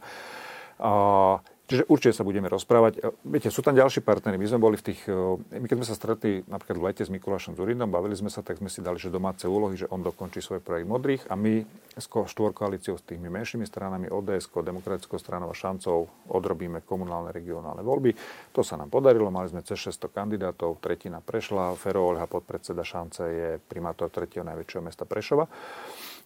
Čiže 1.65 1.89
určite 1.89 2.13
sa 2.13 2.29
budeme 2.29 2.53
rozprávať. 2.53 2.93
E, 3.01 3.01
viete, 3.25 3.49
sú 3.49 3.65
tam 3.65 3.73
ďalší 3.73 4.05
partnery. 4.05 4.37
My 4.37 4.45
sme 4.45 4.61
boli 4.61 4.77
v 4.77 4.93
tých... 4.93 5.01
E, 5.09 5.41
my 5.57 5.65
keď 5.65 5.77
sme 5.81 5.89
sa 5.89 5.97
stretli 5.97 6.45
napríklad 6.45 6.77
v 6.77 6.85
lete 6.93 7.03
s 7.03 7.09
Mikulášom 7.09 7.57
Zurindom, 7.57 7.89
bavili 7.89 8.13
sme 8.13 8.29
sa, 8.29 8.45
tak 8.45 8.61
sme 8.61 8.69
si 8.69 8.85
dali 8.85 9.01
že 9.01 9.09
domáce 9.09 9.49
úlohy, 9.49 9.81
že 9.81 9.89
on 9.89 10.05
dokončí 10.05 10.45
svoj 10.45 10.61
projekt 10.61 10.85
modrých 10.85 11.25
a 11.33 11.41
my 11.41 11.65
s 11.97 12.05
štvorkoalíciou 12.05 13.01
s 13.01 13.05
tými 13.09 13.33
menšími 13.33 13.65
stranami, 13.65 14.13
ODS, 14.13 14.53
Demokratickou 14.53 15.17
stranou 15.17 15.53
a 15.53 15.57
šancou 15.57 16.29
odrobíme 16.29 16.85
komunálne 16.85 17.33
regionálne 17.33 17.81
voľby. 17.81 18.13
To 18.53 18.61
sa 18.61 18.77
nám 18.77 18.93
podarilo, 18.93 19.33
mali 19.33 19.49
sme 19.49 19.65
cez 19.65 19.89
600 19.89 20.13
kandidátov, 20.13 20.85
tretina 20.85 21.25
prešla, 21.25 21.77
Fero 21.81 22.13
Olha, 22.13 22.29
podpredseda 22.29 22.85
šance, 22.85 23.25
je 23.25 23.49
primátor 23.61 24.13
tretieho 24.13 24.45
najväčšieho 24.45 24.85
mesta 24.85 25.05
Prešova. 25.09 25.49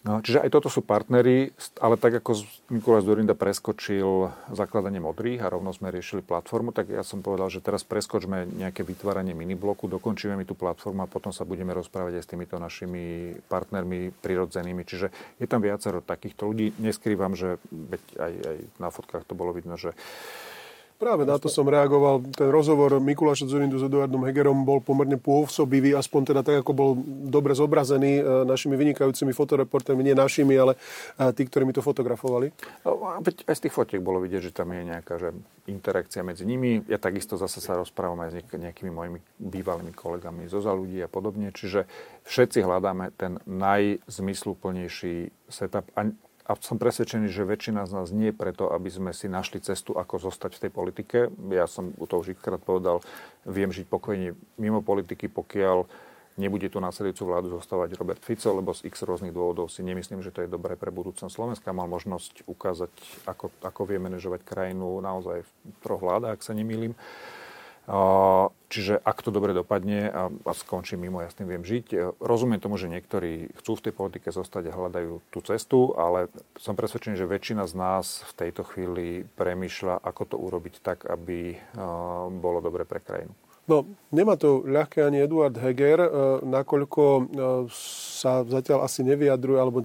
No, 0.07 0.23
čiže 0.23 0.47
aj 0.47 0.55
toto 0.55 0.71
sú 0.71 0.78
partnery, 0.87 1.50
ale 1.83 1.99
tak 1.99 2.23
ako 2.23 2.38
Mikuláš 2.71 3.02
Dorinda 3.02 3.35
preskočil 3.35 4.31
zakladanie 4.55 5.02
modrých 5.02 5.43
a 5.43 5.50
rovno 5.50 5.75
sme 5.75 5.90
riešili 5.90 6.23
platformu, 6.23 6.71
tak 6.71 6.95
ja 6.95 7.02
som 7.02 7.19
povedal, 7.19 7.50
že 7.50 7.59
teraz 7.59 7.83
preskočme 7.83 8.47
nejaké 8.47 8.87
vytváranie 8.87 9.35
minibloku, 9.35 9.90
dokončíme 9.90 10.38
mi 10.38 10.47
tú 10.47 10.55
platformu 10.55 11.02
a 11.02 11.11
potom 11.11 11.35
sa 11.35 11.43
budeme 11.43 11.75
rozprávať 11.75 12.14
aj 12.14 12.23
s 12.23 12.31
týmito 12.31 12.57
našimi 12.62 13.35
partnermi 13.50 14.14
prirodzenými. 14.23 14.87
Čiže 14.87 15.11
je 15.43 15.47
tam 15.50 15.67
viacero 15.67 15.99
takýchto 15.99 16.47
ľudí. 16.47 16.78
Neskrývam, 16.78 17.35
že 17.35 17.59
aj, 18.14 18.33
aj 18.33 18.57
na 18.78 18.95
fotkách 18.95 19.26
to 19.26 19.35
bolo 19.35 19.50
vidno, 19.50 19.75
že 19.75 19.99
Práve 20.99 21.23
na 21.23 21.38
to 21.38 21.47
som 21.47 21.62
reagoval. 21.62 22.26
Ten 22.35 22.50
rozhovor 22.50 22.99
Mikuláša 22.99 23.47
Zurindu 23.47 23.78
s 23.78 23.87
Eduardom 23.87 24.26
Hegerom 24.26 24.67
bol 24.67 24.83
pomerne 24.83 25.14
pôsobivý, 25.14 25.95
aspoň 25.95 26.35
teda 26.35 26.40
tak, 26.43 26.67
ako 26.67 26.73
bol 26.75 26.90
dobre 27.31 27.55
zobrazený 27.55 28.19
e, 28.19 28.23
našimi 28.43 28.75
vynikajúcimi 28.75 29.31
fotoreportérmi, 29.31 30.02
nie 30.02 30.19
našimi, 30.19 30.59
ale 30.59 30.75
e, 30.75 31.31
tí, 31.38 31.47
ktorí 31.47 31.71
mi 31.71 31.71
to 31.71 31.87
fotografovali. 31.87 32.50
No, 32.83 33.14
aj 33.14 33.55
z 33.55 33.62
tých 33.62 33.75
fotiek 33.78 34.02
bolo 34.02 34.19
vidieť, 34.19 34.50
že 34.50 34.52
tam 34.52 34.75
je 34.75 34.83
nejaká 34.90 35.23
že 35.23 35.31
interakcia 35.71 36.26
medzi 36.26 36.43
nimi. 36.43 36.83
Ja 36.90 36.99
takisto 36.99 37.38
zase 37.38 37.62
sa 37.62 37.78
rozprávam 37.78 38.19
aj 38.26 38.35
s 38.35 38.59
nejakými 38.59 38.90
mojimi 38.90 39.23
bývalými 39.38 39.95
kolegami 39.95 40.50
zo 40.50 40.59
za 40.59 40.75
ľudí 40.75 40.99
a 40.99 41.07
podobne. 41.07 41.55
Čiže 41.55 41.87
všetci 42.26 42.59
hľadáme 42.67 43.14
ten 43.14 43.38
najzmysluplnejší 43.47 45.31
setup. 45.47 45.87
A 45.95 46.11
a 46.49 46.57
som 46.57 46.81
presvedčený, 46.81 47.28
že 47.28 47.45
väčšina 47.45 47.85
z 47.85 47.93
nás 47.93 48.09
nie 48.09 48.33
je 48.33 48.40
preto, 48.40 48.73
aby 48.73 48.88
sme 48.88 49.12
si 49.12 49.28
našli 49.28 49.61
cestu, 49.61 49.93
ako 49.93 50.17
zostať 50.17 50.57
v 50.57 50.62
tej 50.64 50.73
politike. 50.73 51.19
Ja 51.52 51.69
som 51.69 51.93
toho 51.93 52.25
už 52.25 52.40
krát 52.40 52.64
povedal, 52.64 53.05
viem 53.45 53.69
žiť 53.69 53.85
pokojne 53.85 54.33
mimo 54.57 54.81
politiky, 54.81 55.28
pokiaľ 55.28 55.85
nebude 56.40 56.73
tu 56.73 56.81
následujúcu 56.81 57.23
vládu 57.28 57.49
zostávať 57.61 58.00
Robert 58.00 58.25
Fico, 58.25 58.49
lebo 58.57 58.73
z 58.73 58.88
x 58.88 59.05
rôznych 59.05 59.37
dôvodov 59.37 59.69
si 59.69 59.85
nemyslím, 59.85 60.25
že 60.25 60.33
to 60.33 60.47
je 60.47 60.49
dobré 60.49 60.78
pre 60.81 60.88
budúcnosť 60.88 61.37
Slovenska. 61.37 61.76
Mal 61.76 61.85
možnosť 61.85 62.49
ukázať, 62.49 62.95
ako, 63.28 63.52
ako 63.61 63.81
vie 63.85 64.00
manažovať 64.00 64.40
krajinu 64.47 65.05
naozaj 65.05 65.45
v 65.45 65.50
troch 65.85 66.00
vládach, 66.00 66.40
ak 66.40 66.47
sa 66.47 66.57
nemýlim. 66.57 66.97
Čiže 68.68 69.00
ak 69.00 69.25
to 69.25 69.33
dobre 69.33 69.57
dopadne 69.57 70.12
a, 70.12 70.28
a 70.28 70.52
skončí 70.52 71.00
mimo, 71.00 71.25
ja 71.25 71.33
s 71.33 71.40
tým 71.40 71.49
viem 71.49 71.64
žiť. 71.64 71.87
E, 71.88 71.97
rozumiem 72.21 72.61
tomu, 72.61 72.76
že 72.76 72.92
niektorí 72.92 73.49
chcú 73.57 73.80
v 73.80 73.85
tej 73.88 73.92
politike 73.97 74.28
zostať 74.28 74.68
a 74.68 74.76
hľadajú 74.76 75.25
tú 75.33 75.40
cestu, 75.40 75.97
ale 75.97 76.28
som 76.61 76.76
presvedčený, 76.76 77.16
že 77.16 77.25
väčšina 77.25 77.64
z 77.64 77.75
nás 77.80 78.28
v 78.28 78.33
tejto 78.45 78.68
chvíli 78.68 79.25
premýšľa, 79.40 80.04
ako 80.04 80.23
to 80.28 80.37
urobiť 80.37 80.75
tak, 80.85 81.09
aby 81.09 81.57
bolo 82.38 82.61
dobre 82.61 82.85
pre 82.85 83.00
krajinu. 83.00 83.33
No, 83.68 83.84
nemá 84.08 84.40
to 84.40 84.64
ľahké 84.64 85.04
ani 85.04 85.20
Eduard 85.20 85.52
Heger, 85.52 86.00
e, 86.00 86.08
nakoľko 86.40 87.02
e, 87.04 87.22
sa 87.68 88.40
zatiaľ 88.48 88.88
asi 88.88 89.04
nevyjadruje, 89.04 89.58
alebo 89.60 89.84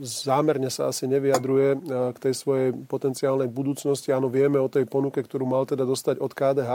zámerne 0.00 0.72
sa 0.72 0.88
asi 0.88 1.04
nevyjadruje 1.04 1.68
e, 1.76 1.78
k 2.16 2.18
tej 2.18 2.34
svojej 2.40 2.68
potenciálnej 2.88 3.52
budúcnosti. 3.52 4.16
Áno, 4.16 4.32
vieme 4.32 4.56
o 4.56 4.72
tej 4.72 4.88
ponuke, 4.88 5.20
ktorú 5.20 5.44
mal 5.44 5.68
teda 5.68 5.84
dostať 5.84 6.24
od 6.24 6.32
KDH, 6.32 6.72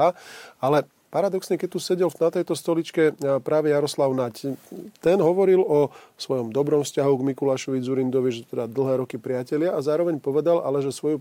ale 0.62 0.86
paradoxne, 1.10 1.58
keď 1.58 1.70
tu 1.74 1.82
sedel 1.82 2.14
na 2.14 2.30
tejto 2.30 2.54
stoličke 2.54 3.18
práve 3.42 3.74
Jaroslav 3.74 4.14
Nať, 4.14 4.54
ten 5.02 5.18
hovoril 5.18 5.66
o 5.66 5.90
svojom 6.22 6.54
dobrom 6.54 6.86
vzťahu 6.86 7.14
k 7.18 7.28
Mikulášovi 7.34 7.82
Zurindovi, 7.82 8.30
že 8.30 8.46
teda 8.46 8.70
dlhé 8.70 9.02
roky 9.02 9.18
priatelia 9.18 9.74
a 9.74 9.82
zároveň 9.82 10.22
povedal 10.22 10.62
ale, 10.62 10.86
že 10.86 10.94
svoju 10.94 11.18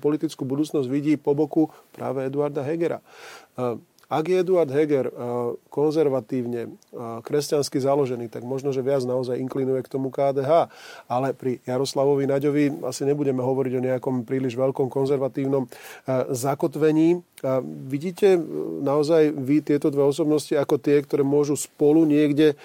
politickú 0.00 0.48
budúcnosť 0.48 0.88
vidí 0.88 1.20
po 1.20 1.36
boku 1.36 1.68
práve 1.92 2.24
Eduarda 2.24 2.64
Hegera. 2.64 3.04
Ak 4.08 4.28
je 4.28 4.36
Eduard 4.36 4.68
Heger 4.68 5.08
eh, 5.08 5.12
konzervatívne, 5.72 6.62
eh, 6.68 7.18
kresťansky 7.24 7.80
založený, 7.80 8.28
tak 8.28 8.44
možno, 8.44 8.72
že 8.72 8.84
viac 8.84 9.04
naozaj 9.04 9.40
inklinuje 9.40 9.80
k 9.84 9.92
tomu 9.92 10.12
KDH. 10.12 10.68
Ale 11.08 11.32
pri 11.32 11.60
Jaroslavovi 11.64 12.28
Naďovi 12.28 12.84
asi 12.84 13.08
nebudeme 13.08 13.40
hovoriť 13.40 13.72
o 13.80 13.84
nejakom 13.84 14.28
príliš 14.28 14.56
veľkom 14.56 14.92
konzervatívnom 14.92 15.64
eh, 15.64 16.28
zakotvení. 17.44 17.72
Vidíte 17.88 18.40
naozaj 18.82 19.30
vy 19.36 19.60
tieto 19.60 19.92
dve 19.92 20.02
osobnosti 20.08 20.52
ako 20.56 20.80
tie, 20.80 21.04
ktoré 21.04 21.22
môžu 21.22 21.54
spolu 21.54 22.08
niekde 22.08 22.56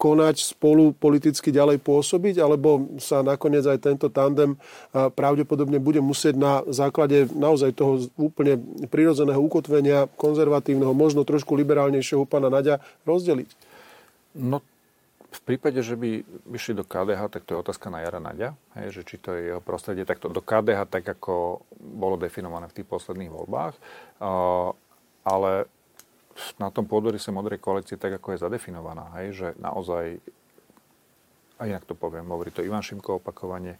konať, 0.00 0.56
spolu 0.56 0.96
politicky 0.96 1.52
ďalej 1.52 1.84
pôsobiť, 1.84 2.40
alebo 2.40 2.98
sa 2.98 3.20
nakoniec 3.20 3.66
aj 3.66 3.78
tento 3.84 4.08
tandem 4.08 4.56
pravdepodobne 4.92 5.78
bude 5.78 6.00
musieť 6.00 6.34
na 6.34 6.52
základe 6.70 7.28
naozaj 7.34 7.76
toho 7.76 8.08
úplne 8.16 8.58
prirodzeného 8.88 9.40
ukotvenia 9.40 10.08
konzervatívneho, 10.16 10.96
možno 10.96 11.26
trošku 11.26 11.54
liberálnejšieho 11.54 12.24
pána 12.24 12.48
Naďa 12.48 12.80
rozdeliť? 13.04 13.50
No, 14.34 14.58
v 15.34 15.40
prípade, 15.42 15.82
že 15.82 15.98
by 15.98 16.22
vyšli 16.46 16.78
do 16.78 16.86
KDH, 16.86 17.26
tak 17.26 17.42
to 17.42 17.58
je 17.58 17.62
otázka 17.66 17.90
na 17.90 18.06
Jara 18.06 18.22
Naďa, 18.22 18.54
hej, 18.78 18.94
že 18.94 19.02
či 19.02 19.16
to 19.18 19.34
je 19.34 19.50
jeho 19.50 19.62
prostredie 19.62 20.06
takto 20.06 20.30
do 20.30 20.38
KDH, 20.38 20.86
tak 20.86 21.02
ako 21.02 21.66
bolo 21.74 22.14
definované 22.14 22.70
v 22.70 22.76
tých 22.80 22.88
posledných 22.88 23.34
voľbách. 23.34 23.74
Uh, 24.22 24.70
ale 25.26 25.66
na 26.58 26.70
tom 26.70 26.86
sa 27.18 27.34
modrej 27.34 27.58
koalície 27.58 27.98
tak, 27.98 28.14
ako 28.18 28.34
je 28.34 28.42
zadefinovaná, 28.46 29.10
hej, 29.22 29.28
že 29.34 29.48
naozaj, 29.58 30.22
a 31.58 31.62
inak 31.66 31.82
to 31.86 31.98
poviem, 31.98 32.30
hovorí 32.30 32.54
to 32.54 32.62
Ivan 32.62 32.86
Šimko 32.86 33.18
opakovane, 33.18 33.74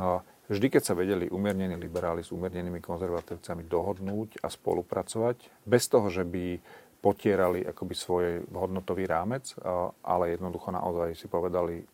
uh, 0.00 0.24
vždy, 0.48 0.72
keď 0.72 0.82
sa 0.88 0.96
vedeli 0.96 1.28
umiernení 1.28 1.76
liberáli 1.76 2.24
s 2.24 2.32
umiernenými 2.32 2.80
konzervatívcami 2.80 3.68
dohodnúť 3.68 4.40
a 4.40 4.48
spolupracovať, 4.48 5.68
bez 5.68 5.84
toho, 5.92 6.08
že 6.08 6.24
by 6.24 6.60
potierali 7.04 7.60
akoby 7.60 7.92
svoj 7.92 8.24
hodnotový 8.48 9.04
rámec, 9.04 9.52
ale 10.00 10.32
jednoducho 10.32 10.72
naozaj 10.72 11.12
si 11.12 11.28
povedali 11.28 11.84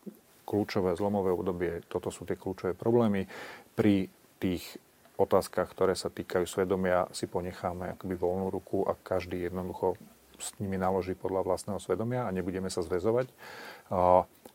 kľúčové 0.47 0.95
zlomové 0.95 1.35
obdobie, 1.35 1.83
toto 1.91 2.15
sú 2.15 2.23
tie 2.23 2.39
kľúčové 2.39 2.79
problémy. 2.79 3.27
Pri 3.75 4.07
tých 4.39 4.79
otázkach, 5.19 5.67
ktoré 5.75 5.99
sa 5.99 6.15
týkajú 6.15 6.47
svedomia, 6.47 7.11
si 7.11 7.27
ponecháme 7.27 7.99
akoby 7.99 8.15
voľnú 8.15 8.55
ruku 8.55 8.87
a 8.87 8.95
každý 8.95 9.51
jednoducho 9.51 9.99
s 10.39 10.55
nimi 10.63 10.79
naloží 10.79 11.19
podľa 11.19 11.43
vlastného 11.43 11.83
svedomia 11.83 12.25
a 12.25 12.33
nebudeme 12.33 12.71
sa 12.71 12.81
zväzovať 12.81 13.27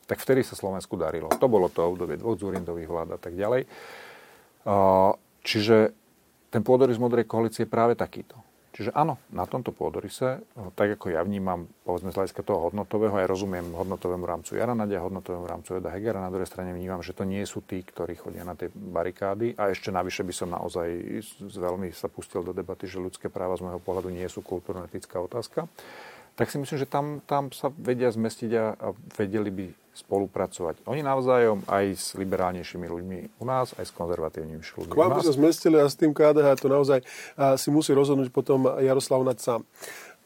tak 0.06 0.22
vtedy 0.22 0.46
sa 0.46 0.54
Slovensku 0.54 0.94
darilo. 0.94 1.28
To 1.28 1.46
bolo 1.50 1.66
to 1.66 1.82
obdobie 1.82 2.16
dvoch 2.16 2.38
Zurindových 2.38 2.88
vlád 2.88 3.08
a 3.14 3.20
tak 3.20 3.34
ďalej. 3.34 3.66
Čiže 5.42 5.76
ten 6.50 6.62
pôdorys 6.62 6.98
modrej 7.02 7.26
koalície 7.26 7.66
je 7.66 7.70
práve 7.70 7.98
takýto. 7.98 8.38
Čiže 8.76 8.92
áno, 8.92 9.16
na 9.32 9.48
tomto 9.48 9.72
pôdorise, 9.72 10.44
tak 10.76 11.00
ako 11.00 11.08
ja 11.08 11.24
vnímam, 11.24 11.64
povedzme 11.88 12.12
z 12.12 12.20
hľadiska 12.20 12.44
toho 12.44 12.68
hodnotového, 12.68 13.16
ja 13.16 13.24
rozumiem 13.24 13.72
hodnotovému 13.72 14.28
rámcu 14.28 14.52
Jara 14.52 14.76
Nadia, 14.76 15.00
hodnotovému 15.00 15.48
rámcu 15.48 15.80
Eda 15.80 15.88
Hegera, 15.96 16.20
na 16.20 16.28
druhej 16.28 16.44
strane 16.44 16.76
vnímam, 16.76 17.00
že 17.00 17.16
to 17.16 17.24
nie 17.24 17.40
sú 17.48 17.64
tí, 17.64 17.80
ktorí 17.80 18.20
chodia 18.20 18.44
na 18.44 18.52
tie 18.52 18.68
barikády. 18.68 19.56
A 19.56 19.72
ešte 19.72 19.88
navyše 19.88 20.28
by 20.28 20.34
som 20.36 20.52
naozaj 20.52 20.92
veľmi 21.40 21.88
sa 21.96 22.12
pustil 22.12 22.44
do 22.44 22.52
debaty, 22.52 22.84
že 22.84 23.00
ľudské 23.00 23.32
práva 23.32 23.56
z 23.56 23.64
môjho 23.64 23.80
pohľadu 23.80 24.12
nie 24.12 24.28
sú 24.28 24.44
kultúrno-etická 24.44 25.24
otázka 25.24 25.64
tak 26.36 26.52
si 26.52 26.60
myslím, 26.60 26.78
že 26.78 26.86
tam, 26.86 27.24
tam 27.24 27.48
sa 27.50 27.72
vedia 27.72 28.12
zmestiť 28.12 28.50
a, 28.54 28.64
a 28.76 28.88
vedeli 29.16 29.48
by 29.48 29.66
spolupracovať. 29.96 30.84
Oni 30.84 31.00
navzájom 31.00 31.64
aj 31.64 31.84
s 31.96 32.06
liberálnejšími 32.20 32.84
ľuďmi 32.84 33.18
u 33.40 33.44
nás, 33.48 33.72
aj 33.80 33.88
s 33.88 33.92
konzervatívnejšími 33.96 34.76
ľuďmi 34.84 34.92
K 34.92 35.00
vám 35.00 35.16
by 35.16 35.24
sa 35.24 35.32
zmestili 35.32 35.80
a 35.80 35.88
s 35.88 35.96
tým 35.96 36.12
KDH 36.12 36.60
to 36.60 36.68
naozaj 36.68 37.00
a, 37.00 37.56
si 37.56 37.72
musí 37.72 37.96
rozhodnúť 37.96 38.28
potom 38.28 38.68
Jaroslav 38.76 39.24
Naď 39.24 39.38
sám. 39.40 39.60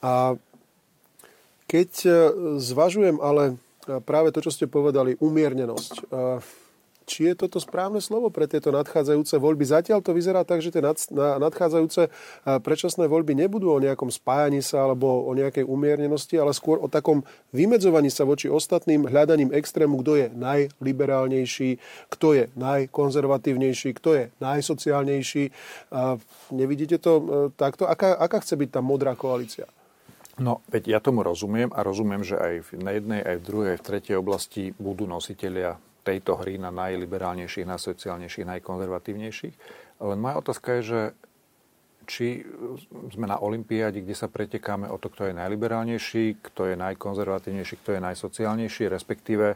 A 0.02 0.34
keď 1.70 1.90
e, 2.02 2.10
zvažujem 2.58 3.22
ale 3.22 3.54
práve 3.86 4.34
to, 4.34 4.42
čo 4.42 4.50
ste 4.50 4.66
povedali, 4.66 5.14
umiernenosť. 5.18 6.10
Či 7.10 7.34
je 7.34 7.42
toto 7.42 7.58
správne 7.58 7.98
slovo 7.98 8.30
pre 8.30 8.46
tieto 8.46 8.70
nadchádzajúce 8.70 9.34
voľby? 9.42 9.66
Zatiaľ 9.66 9.98
to 9.98 10.14
vyzerá 10.14 10.46
tak, 10.46 10.62
že 10.62 10.70
tie 10.70 10.78
nadchádzajúce 11.18 12.06
predčasné 12.62 13.10
voľby 13.10 13.34
nebudú 13.34 13.74
o 13.74 13.82
nejakom 13.82 14.14
spájaní 14.14 14.62
sa 14.62 14.86
alebo 14.86 15.26
o 15.26 15.34
nejakej 15.34 15.66
umiernenosti, 15.66 16.38
ale 16.38 16.54
skôr 16.54 16.78
o 16.78 16.86
takom 16.86 17.26
vymedzovaní 17.50 18.14
sa 18.14 18.22
voči 18.22 18.46
ostatným, 18.46 19.10
hľadaním 19.10 19.50
extrému, 19.50 19.98
kto 20.06 20.22
je 20.22 20.26
najliberálnejší, 20.38 21.82
kto 22.14 22.28
je 22.38 22.44
najkonzervatívnejší, 22.54 23.90
kto 23.98 24.10
je 24.14 24.24
najsociálnejší. 24.38 25.44
Nevidíte 26.54 27.02
to 27.02 27.12
e, 27.18 27.22
takto? 27.58 27.90
Aká, 27.90 28.14
aká 28.14 28.38
chce 28.38 28.54
byť 28.54 28.78
tá 28.78 28.80
modrá 28.84 29.18
koalícia? 29.18 29.66
No, 30.38 30.62
veď 30.70 30.94
ja 30.94 30.98
tomu 31.02 31.26
rozumiem 31.26 31.74
a 31.74 31.82
rozumiem, 31.82 32.22
že 32.22 32.38
aj 32.38 32.78
na 32.78 32.94
jednej, 32.94 33.20
aj 33.20 33.36
v 33.42 33.44
druhej, 33.44 33.68
aj 33.74 33.78
v 33.82 33.86
tretej 33.90 34.14
oblasti 34.16 34.62
budú 34.78 35.10
nositeľia 35.10 35.76
tejto 36.00 36.40
hry 36.40 36.56
na 36.56 36.72
najliberálnejších, 36.72 37.68
najsociálnejších, 37.68 38.48
najkonzervatívnejších. 38.48 39.54
Len 40.00 40.18
moja 40.18 40.40
otázka 40.40 40.80
je, 40.80 40.82
že 40.82 41.00
či 42.10 42.42
sme 43.14 43.30
na 43.30 43.38
Olympiáde, 43.38 44.02
kde 44.02 44.18
sa 44.18 44.26
pretekáme 44.26 44.90
o 44.90 44.98
to, 44.98 45.12
kto 45.12 45.30
je 45.30 45.38
najliberálnejší, 45.38 46.42
kto 46.42 46.66
je 46.66 46.74
najkonzervatívnejší, 46.74 47.74
kto 47.86 47.94
je 47.94 48.00
najsociálnejší, 48.02 48.90
respektíve 48.90 49.54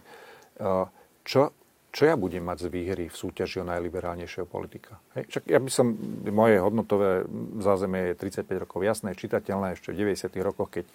čo, 1.27 1.51
čo 1.95 2.11
ja 2.11 2.19
budem 2.19 2.43
mať 2.43 2.67
z 2.67 2.69
výhry 2.75 3.05
v 3.07 3.15
súťaži 3.15 3.63
o 3.63 3.69
najliberálnejšieho 3.71 4.51
politika. 4.51 4.99
Hej? 5.15 5.31
Čak 5.31 5.43
ja 5.47 5.63
by 5.63 5.71
som, 5.71 5.95
moje 6.27 6.59
hodnotové 6.59 7.23
zázemie 7.63 8.11
je 8.11 8.35
35 8.43 8.67
rokov 8.67 8.83
jasné, 8.83 9.15
čitateľné 9.15 9.79
ešte 9.79 9.95
v 9.95 10.11
90. 10.11 10.35
rokoch, 10.43 10.75
keď 10.75 10.91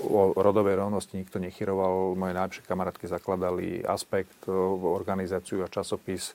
o 0.00 0.32
rodovej 0.32 0.80
rovnosti 0.80 1.12
nikto 1.12 1.36
nechyroval, 1.36 2.16
moje 2.16 2.32
najlepšie 2.40 2.64
kamarátky 2.64 3.04
zakladali 3.04 3.84
Aspekt, 3.84 4.48
organizáciu 4.80 5.60
a 5.60 5.68
časopis, 5.68 6.32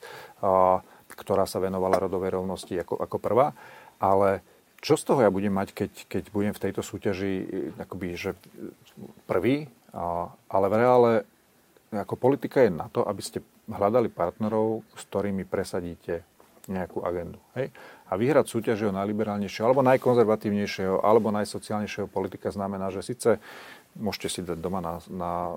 ktorá 1.10 1.50
sa 1.50 1.58
venovala 1.58 1.98
rodovej 1.98 2.38
rovnosti 2.38 2.78
ako, 2.78 2.94
ako 2.94 3.16
prvá. 3.18 3.50
Ale 3.98 4.46
čo 4.78 4.94
z 4.94 5.02
toho 5.02 5.26
ja 5.26 5.34
budem 5.34 5.50
mať, 5.50 5.74
keď, 5.74 5.92
keď 6.06 6.24
budem 6.30 6.54
v 6.54 6.62
tejto 6.62 6.86
súťaži 6.86 7.34
akoby, 7.74 8.14
že 8.14 8.38
prvý, 9.26 9.66
ale 10.46 10.66
v 10.70 10.74
reále 10.78 11.12
ako 11.90 12.14
politika 12.14 12.62
je 12.62 12.70
na 12.70 12.86
to, 12.86 13.02
aby 13.02 13.22
ste 13.22 13.42
hľadali 13.66 14.10
partnerov, 14.10 14.86
s 14.94 15.02
ktorými 15.10 15.42
presadíte 15.42 16.22
nejakú 16.70 17.02
agendu. 17.02 17.42
Hej? 17.58 17.74
A 18.06 18.14
vyhrať 18.14 18.46
súťaže 18.46 18.86
o 18.86 18.94
najliberálnejšieho, 18.94 19.66
alebo 19.66 19.82
najkonzervatívnejšieho, 19.86 21.02
alebo 21.02 21.34
najsociálnejšieho 21.34 22.06
politika 22.06 22.54
znamená, 22.54 22.94
že 22.94 23.02
síce 23.02 23.42
Môžete 23.98 24.28
si 24.30 24.40
dať 24.46 24.62
doma 24.62 24.78
na, 24.78 25.02
na 25.10 25.50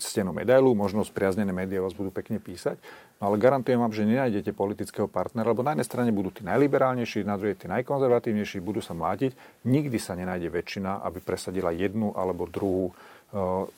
stenu 0.00 0.32
medailu, 0.32 0.72
možno 0.72 1.04
spriaznené 1.04 1.52
médiá 1.52 1.84
vás 1.84 1.92
budú 1.92 2.08
pekne 2.08 2.40
písať, 2.40 2.80
no 3.20 3.28
ale 3.28 3.36
garantujem 3.36 3.76
vám, 3.76 3.92
že 3.92 4.08
nenájdete 4.08 4.56
politického 4.56 5.04
partnera, 5.12 5.52
lebo 5.52 5.60
na 5.60 5.76
jednej 5.76 5.84
strane 5.84 6.08
budú 6.08 6.32
tí 6.32 6.40
najliberálnejší, 6.48 7.28
na 7.28 7.36
druhej 7.36 7.60
tí 7.60 7.68
najkonzervatívnejší, 7.68 8.64
budú 8.64 8.80
sa 8.80 8.96
mlátiť. 8.96 9.36
Nikdy 9.68 9.98
sa 10.00 10.16
nenájde 10.16 10.48
väčšina, 10.48 11.04
aby 11.04 11.20
presadila 11.20 11.68
jednu 11.68 12.16
alebo 12.16 12.48
druhú 12.48 12.84
e, 12.88 12.92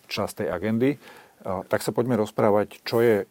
časť 0.06 0.46
tej 0.46 0.48
agendy. 0.54 0.90
E, 1.40 1.64
tak 1.68 1.80
sa 1.80 1.92
poďme 1.92 2.20
rozprávať, 2.20 2.84
čo 2.84 3.00
je 3.00 3.24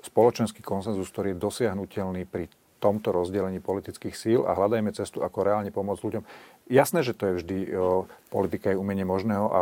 spoločenský 0.00 0.64
konsenzus, 0.64 1.12
ktorý 1.12 1.36
je 1.36 1.42
dosiahnutelný 1.42 2.24
pri 2.24 2.48
tomto 2.80 3.12
rozdelení 3.12 3.60
politických 3.60 4.16
síl 4.16 4.40
a 4.48 4.56
hľadajme 4.56 4.90
cestu, 4.96 5.20
ako 5.20 5.44
reálne 5.44 5.68
pomôcť 5.68 6.02
ľuďom. 6.02 6.24
Jasné, 6.72 7.04
že 7.04 7.12
to 7.12 7.28
je 7.28 7.34
vždy 7.44 7.58
o, 7.76 8.08
politika 8.32 8.72
je 8.72 8.80
umenie 8.80 9.04
možného 9.04 9.46
a 9.52 9.60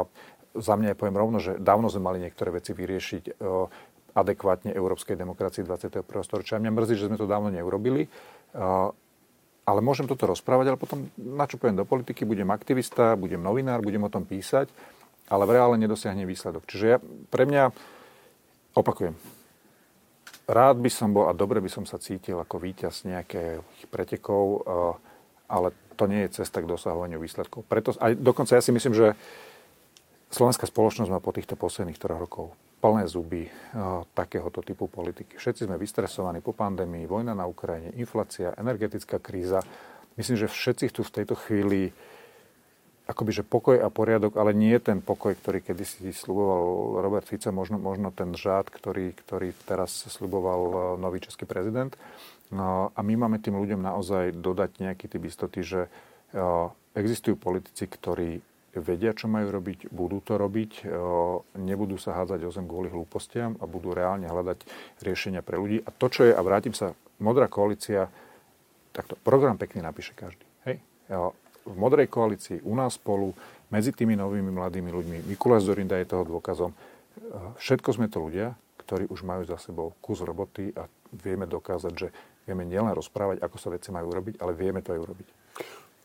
za 0.55 0.79
mňa 0.79 0.95
je 0.95 0.99
poviem 0.99 1.19
rovno, 1.19 1.39
že 1.43 1.59
dávno 1.59 1.91
sme 1.91 2.07
mali 2.07 2.19
niektoré 2.23 2.55
veci 2.55 2.71
vyriešiť 2.73 3.43
o, 3.43 3.67
adekvátne 4.15 4.71
európskej 4.71 5.19
demokracii 5.19 5.67
21. 5.67 6.07
storočia. 6.23 6.63
Mňa 6.63 6.73
mrzí, 6.73 6.95
že 6.95 7.07
sme 7.11 7.19
to 7.19 7.27
dávno 7.27 7.51
neurobili. 7.51 8.07
O, 8.55 8.95
ale 9.69 9.85
môžem 9.85 10.09
toto 10.09 10.25
rozprávať, 10.25 10.73
ale 10.73 10.81
potom 10.81 11.13
načupujem 11.19 11.77
do 11.77 11.85
politiky, 11.85 12.25
budem 12.25 12.49
aktivista, 12.49 13.19
budem 13.19 13.43
novinár, 13.43 13.85
budem 13.85 14.01
o 14.01 14.09
tom 14.09 14.25
písať, 14.25 14.73
ale 15.29 15.45
v 15.45 15.55
reále 15.55 15.77
nedosiahnem 15.77 16.25
výsledok. 16.25 16.65
Čiže 16.65 16.87
ja, 16.89 16.99
pre 17.29 17.45
mňa, 17.45 17.71
opakujem, 18.75 19.15
rád 20.49 20.77
by 20.81 20.91
som 20.91 21.13
bol 21.13 21.29
a 21.29 21.37
dobre 21.37 21.61
by 21.61 21.69
som 21.69 21.85
sa 21.85 22.01
cítil 22.01 22.41
ako 22.41 22.57
víťaz 22.57 23.05
nejakých 23.05 23.85
pretekov, 23.93 24.45
eh, 24.45 25.53
ale 25.53 25.69
to 25.99 26.07
nie 26.07 26.25
je 26.27 26.43
cesta 26.43 26.63
k 26.63 26.71
dosahovaniu 26.71 27.19
výsledkov. 27.19 27.67
Preto, 27.67 27.93
aj 27.99 28.15
dokonca 28.17 28.55
ja 28.55 28.63
si 28.63 28.71
myslím, 28.71 28.95
že 28.95 29.19
slovenská 30.31 30.71
spoločnosť 30.71 31.11
má 31.11 31.19
po 31.19 31.35
týchto 31.35 31.59
posledných 31.59 31.99
troch 31.99 32.23
rokov 32.23 32.47
plné 32.79 33.11
zuby 33.11 33.51
uh, 33.51 34.07
takéhoto 34.15 34.63
typu 34.63 34.87
politiky. 34.87 35.35
Všetci 35.35 35.67
sme 35.67 35.75
vystresovaní 35.75 36.39
po 36.39 36.55
pandémii, 36.55 37.11
vojna 37.11 37.35
na 37.35 37.43
Ukrajine, 37.51 37.91
inflácia, 37.99 38.55
energetická 38.55 39.19
kríza. 39.19 39.67
Myslím, 40.15 40.39
že 40.39 40.47
všetci 40.47 40.95
tu 40.95 41.03
v 41.03 41.15
tejto 41.15 41.35
chvíli 41.35 41.91
akoby, 43.09 43.41
že 43.41 43.43
pokoj 43.43 43.81
a 43.81 43.89
poriadok, 43.89 44.37
ale 44.37 44.53
nie 44.53 44.77
ten 44.77 45.01
pokoj, 45.01 45.33
ktorý 45.33 45.65
kedysi 45.65 46.13
sluboval 46.13 47.01
Robert 47.01 47.25
Fico, 47.25 47.49
možno, 47.49 47.81
možno 47.81 48.13
ten 48.13 48.37
žád, 48.37 48.69
ktorý, 48.69 49.17
ktorý 49.17 49.57
teraz 49.65 50.05
sluboval 50.13 50.61
e, 50.61 50.77
nový 51.01 51.25
český 51.25 51.49
prezident. 51.49 51.97
No, 52.53 52.93
a 52.93 53.01
my 53.01 53.17
máme 53.17 53.41
tým 53.41 53.57
ľuďom 53.57 53.81
naozaj 53.81 54.37
dodať 54.37 54.85
nejaký 54.85 55.09
typ 55.09 55.25
istoty, 55.25 55.65
že 55.65 55.81
e, 55.89 55.91
existujú 56.93 57.41
politici, 57.41 57.89
ktorí 57.89 58.45
vedia, 58.77 59.17
čo 59.17 59.27
majú 59.27 59.57
robiť, 59.57 59.89
budú 59.89 60.21
to 60.21 60.37
robiť, 60.37 60.85
e, 60.85 60.93
nebudú 61.65 61.97
sa 61.97 62.13
hádzať 62.13 62.45
o 62.45 62.53
zem 62.53 62.69
kvôli 62.69 62.93
hlúpostiam 62.93 63.57
a 63.57 63.65
budú 63.65 63.97
reálne 63.97 64.29
hľadať 64.29 64.69
riešenia 65.01 65.41
pre 65.41 65.57
ľudí. 65.57 65.81
A 65.81 65.89
to, 65.97 66.13
čo 66.13 66.29
je, 66.29 66.37
a 66.37 66.41
vrátim 66.45 66.77
sa, 66.77 66.93
modrá 67.17 67.49
koalícia, 67.49 68.13
takto 68.93 69.17
program 69.25 69.57
pekný 69.57 69.81
napíše 69.81 70.13
každý. 70.13 70.45
Hej? 70.69 70.85
V 71.67 71.75
Modrej 71.75 72.07
koalícii, 72.13 72.63
u 72.63 72.75
nás 72.77 72.95
spolu, 72.95 73.35
medzi 73.69 73.93
tými 73.93 74.17
novými 74.17 74.49
mladými 74.49 74.89
ľuďmi. 74.89 75.19
Mikuláš 75.29 75.69
Zorinda 75.69 76.01
je 76.01 76.09
toho 76.09 76.25
dôkazom. 76.25 76.73
Všetko 77.61 77.89
sme 77.93 78.09
to 78.09 78.25
ľudia, 78.25 78.57
ktorí 78.81 79.11
už 79.13 79.21
majú 79.27 79.45
za 79.45 79.61
sebou 79.61 79.93
kus 80.01 80.25
roboty 80.25 80.73
a 80.73 80.89
vieme 81.13 81.45
dokázať, 81.45 81.93
že 81.93 82.09
vieme 82.49 82.65
nielen 82.65 82.97
rozprávať, 82.97 83.45
ako 83.45 83.57
sa 83.61 83.69
veci 83.69 83.93
majú 83.93 84.09
robiť, 84.09 84.41
ale 84.41 84.57
vieme 84.57 84.81
to 84.81 84.97
aj 84.97 85.01
urobiť. 85.05 85.29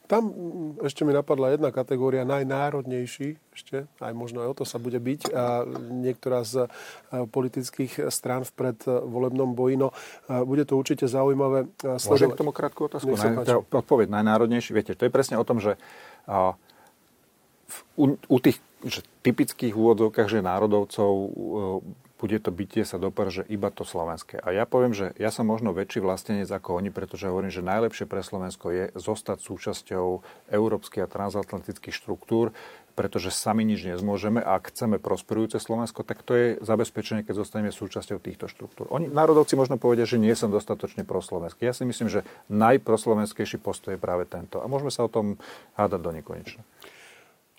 Tam 0.03 0.35
ešte 0.83 1.07
mi 1.07 1.15
napadla 1.15 1.55
jedna 1.55 1.71
kategória, 1.71 2.27
najnárodnejší, 2.27 3.39
ešte, 3.55 3.87
aj 4.03 4.11
možno 4.11 4.43
aj 4.43 4.51
o 4.51 4.55
to 4.59 4.65
sa 4.67 4.75
bude 4.75 4.99
byť, 4.99 5.31
a 5.31 5.63
niektorá 5.79 6.43
z 6.43 6.67
politických 7.09 8.11
strán 8.11 8.43
v 8.43 8.51
predvolebnom 8.51 9.55
boji. 9.55 9.79
No, 9.79 9.95
bude 10.27 10.67
to 10.67 10.75
určite 10.75 11.07
zaujímavé 11.07 11.71
sledovať. 11.79 12.09
Môžem 12.19 12.35
k 12.35 12.39
tomu 12.43 12.51
krátku 12.51 12.91
otázku? 12.91 13.15
Naj, 13.15 13.63
odpoveď 13.71 14.11
najnárodnejší. 14.11 14.75
Viete, 14.75 14.91
to 14.91 15.07
je 15.07 15.11
presne 15.13 15.39
o 15.39 15.47
tom, 15.47 15.63
že 15.63 15.79
a, 16.27 16.59
v, 17.63 17.77
u, 17.95 18.05
u 18.19 18.37
tých 18.43 18.59
že 18.83 18.99
typických 19.23 19.71
úvodzovkách, 19.71 20.27
že 20.27 20.43
národovcov 20.43 21.11
bude 22.23 22.39
to 22.39 22.55
bytie 22.55 22.87
sa 22.87 22.95
doprže 22.95 23.43
iba 23.51 23.67
to 23.67 23.83
slovenské. 23.83 24.39
A 24.39 24.55
ja 24.55 24.63
poviem, 24.63 24.95
že 24.95 25.11
ja 25.19 25.27
som 25.27 25.43
možno 25.43 25.75
väčší 25.75 25.99
vlastenec 25.99 26.47
ako 26.47 26.79
oni, 26.79 26.87
pretože 26.87 27.27
hovorím, 27.27 27.51
že 27.51 27.59
najlepšie 27.59 28.07
pre 28.07 28.23
Slovensko 28.23 28.71
je 28.71 28.85
zostať 28.95 29.43
súčasťou 29.43 30.23
európskych 30.47 31.03
a 31.03 31.11
transatlantických 31.11 31.91
štruktúr, 31.91 32.55
pretože 32.95 33.35
sami 33.35 33.67
nič 33.67 33.83
nezmôžeme 33.83 34.39
a 34.39 34.55
ak 34.55 34.71
chceme 34.71 35.03
prosperujúce 35.03 35.59
Slovensko, 35.59 36.07
tak 36.07 36.23
to 36.23 36.31
je 36.31 36.47
zabezpečenie, 36.63 37.27
keď 37.27 37.43
zostaneme 37.43 37.75
súčasťou 37.75 38.23
týchto 38.23 38.47
štruktúr. 38.47 38.87
Oni, 38.87 39.11
národovci 39.11 39.59
možno 39.59 39.75
povedia, 39.75 40.07
že 40.07 40.21
nie 40.21 40.31
som 40.31 40.47
dostatočne 40.47 41.03
proslovenský. 41.03 41.67
Ja 41.67 41.75
si 41.75 41.83
myslím, 41.83 42.07
že 42.07 42.23
najproslovenskejší 42.47 43.59
postoj 43.59 43.97
je 43.97 43.99
práve 43.99 44.23
tento. 44.31 44.63
A 44.63 44.71
môžeme 44.71 44.95
sa 44.95 45.03
o 45.03 45.11
tom 45.11 45.35
hádať 45.75 45.99
do 45.99 46.11
nekonečna. 46.15 46.63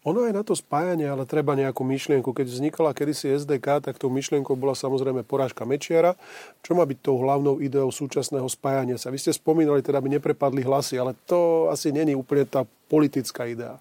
Ono 0.05 0.29
aj 0.29 0.37
na 0.37 0.45
to 0.45 0.53
spájanie, 0.53 1.09
ale 1.09 1.25
treba 1.25 1.57
nejakú 1.57 1.81
myšlienku. 1.81 2.37
Keď 2.37 2.47
vznikala 2.53 2.93
kedysi 2.93 3.41
SDK, 3.41 3.81
tak 3.81 3.97
tou 3.97 4.13
myšlienkou 4.13 4.53
bola 4.53 4.77
samozrejme 4.77 5.25
porážka 5.25 5.65
Mečiara, 5.65 6.13
čo 6.61 6.77
má 6.77 6.85
byť 6.85 6.99
tou 7.01 7.17
hlavnou 7.25 7.65
ideou 7.65 7.89
súčasného 7.89 8.45
spájania 8.45 9.01
sa. 9.01 9.09
Vy 9.09 9.17
ste 9.17 9.33
spomínali, 9.33 9.81
teda 9.81 10.05
by 10.05 10.21
neprepadli 10.21 10.61
hlasy, 10.61 11.01
ale 11.01 11.17
to 11.25 11.73
asi 11.73 11.89
není 11.89 12.13
úplne 12.13 12.45
tá 12.45 12.69
politická 12.93 13.49
idea. 13.49 13.81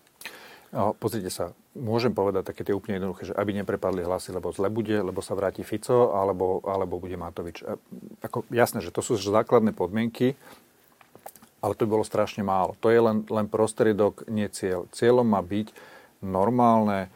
No, 0.74 0.96
pozrite 0.96 1.30
sa, 1.30 1.54
môžem 1.76 2.16
povedať 2.16 2.50
také 2.50 2.66
tie 2.66 2.74
úplne 2.74 2.98
jednoduché, 2.98 3.30
že 3.30 3.38
aby 3.38 3.54
neprepadli 3.62 4.02
hlasy, 4.08 4.34
lebo 4.34 4.50
zle 4.56 4.74
bude, 4.74 4.96
lebo 4.96 5.22
sa 5.22 5.38
vráti 5.38 5.62
Fico, 5.62 6.16
alebo, 6.18 6.66
alebo 6.66 6.98
bude 6.98 7.14
Matovič. 7.14 7.62
Ako, 8.26 8.48
jasné, 8.50 8.82
že 8.82 8.90
to 8.90 9.06
sú 9.06 9.20
základné 9.20 9.76
podmienky, 9.76 10.34
ale 11.62 11.78
to 11.78 11.86
by 11.86 12.00
bolo 12.00 12.08
strašne 12.08 12.42
málo. 12.42 12.74
To 12.82 12.90
je 12.90 12.98
len, 12.98 13.22
len 13.28 13.46
prostriedok, 13.46 14.26
nie 14.32 14.50
cieľ. 14.50 14.90
Cieľom 14.90 15.30
má 15.30 15.46
byť, 15.46 15.93
normálne, 16.24 17.12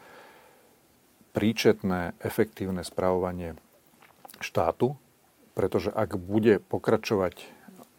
príčetné, 1.32 2.14
efektívne 2.20 2.84
spravovanie 2.84 3.56
štátu, 4.38 4.94
pretože 5.56 5.90
ak 5.90 6.20
bude 6.20 6.62
pokračovať 6.62 7.42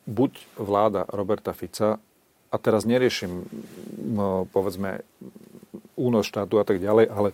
buď 0.08 0.32
vláda 0.56 1.04
Roberta 1.10 1.52
Fica, 1.52 2.00
a 2.50 2.56
teraz 2.58 2.82
neriešim, 2.82 3.45
no, 3.93 4.50
povedzme, 4.50 5.06
únos 5.93 6.26
štátu 6.26 6.58
a 6.58 6.65
tak 6.65 6.82
ďalej, 6.82 7.06
ale 7.06 7.30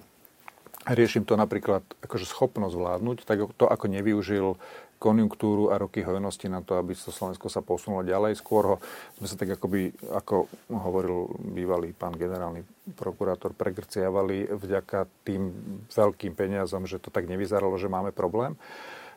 riešim 0.83 1.23
to 1.23 1.39
napríklad 1.39 1.81
akože 2.03 2.27
schopnosť 2.27 2.75
vládnuť, 2.75 3.17
tak 3.23 3.47
to, 3.55 3.65
ako 3.65 3.85
nevyužil 3.87 4.59
konjunktúru 4.95 5.69
a 5.69 5.79
roky 5.79 6.01
hojnosti 6.01 6.47
na 6.47 6.63
to, 6.63 6.79
aby 6.79 6.95
to 6.95 7.11
Slovensko 7.11 7.51
sa 7.51 7.59
posunulo 7.59 8.01
ďalej. 8.01 8.39
Skôr 8.39 8.63
ho, 8.63 8.75
sme 9.19 9.27
sa 9.27 9.35
tak 9.35 9.53
akoby, 9.55 9.91
ako 10.15 10.47
hovoril 10.71 11.29
bývalý 11.51 11.91
pán 11.91 12.15
generálny 12.15 12.63
prokurátor, 12.95 13.53
pregrciavali 13.53 14.49
vďaka 14.49 15.05
tým 15.27 15.51
veľkým 15.91 16.33
peniazom, 16.33 16.87
že 16.87 16.97
to 17.01 17.11
tak 17.11 17.27
nevyzeralo, 17.27 17.75
že 17.75 17.91
máme 17.91 18.15
problém. 18.15 18.55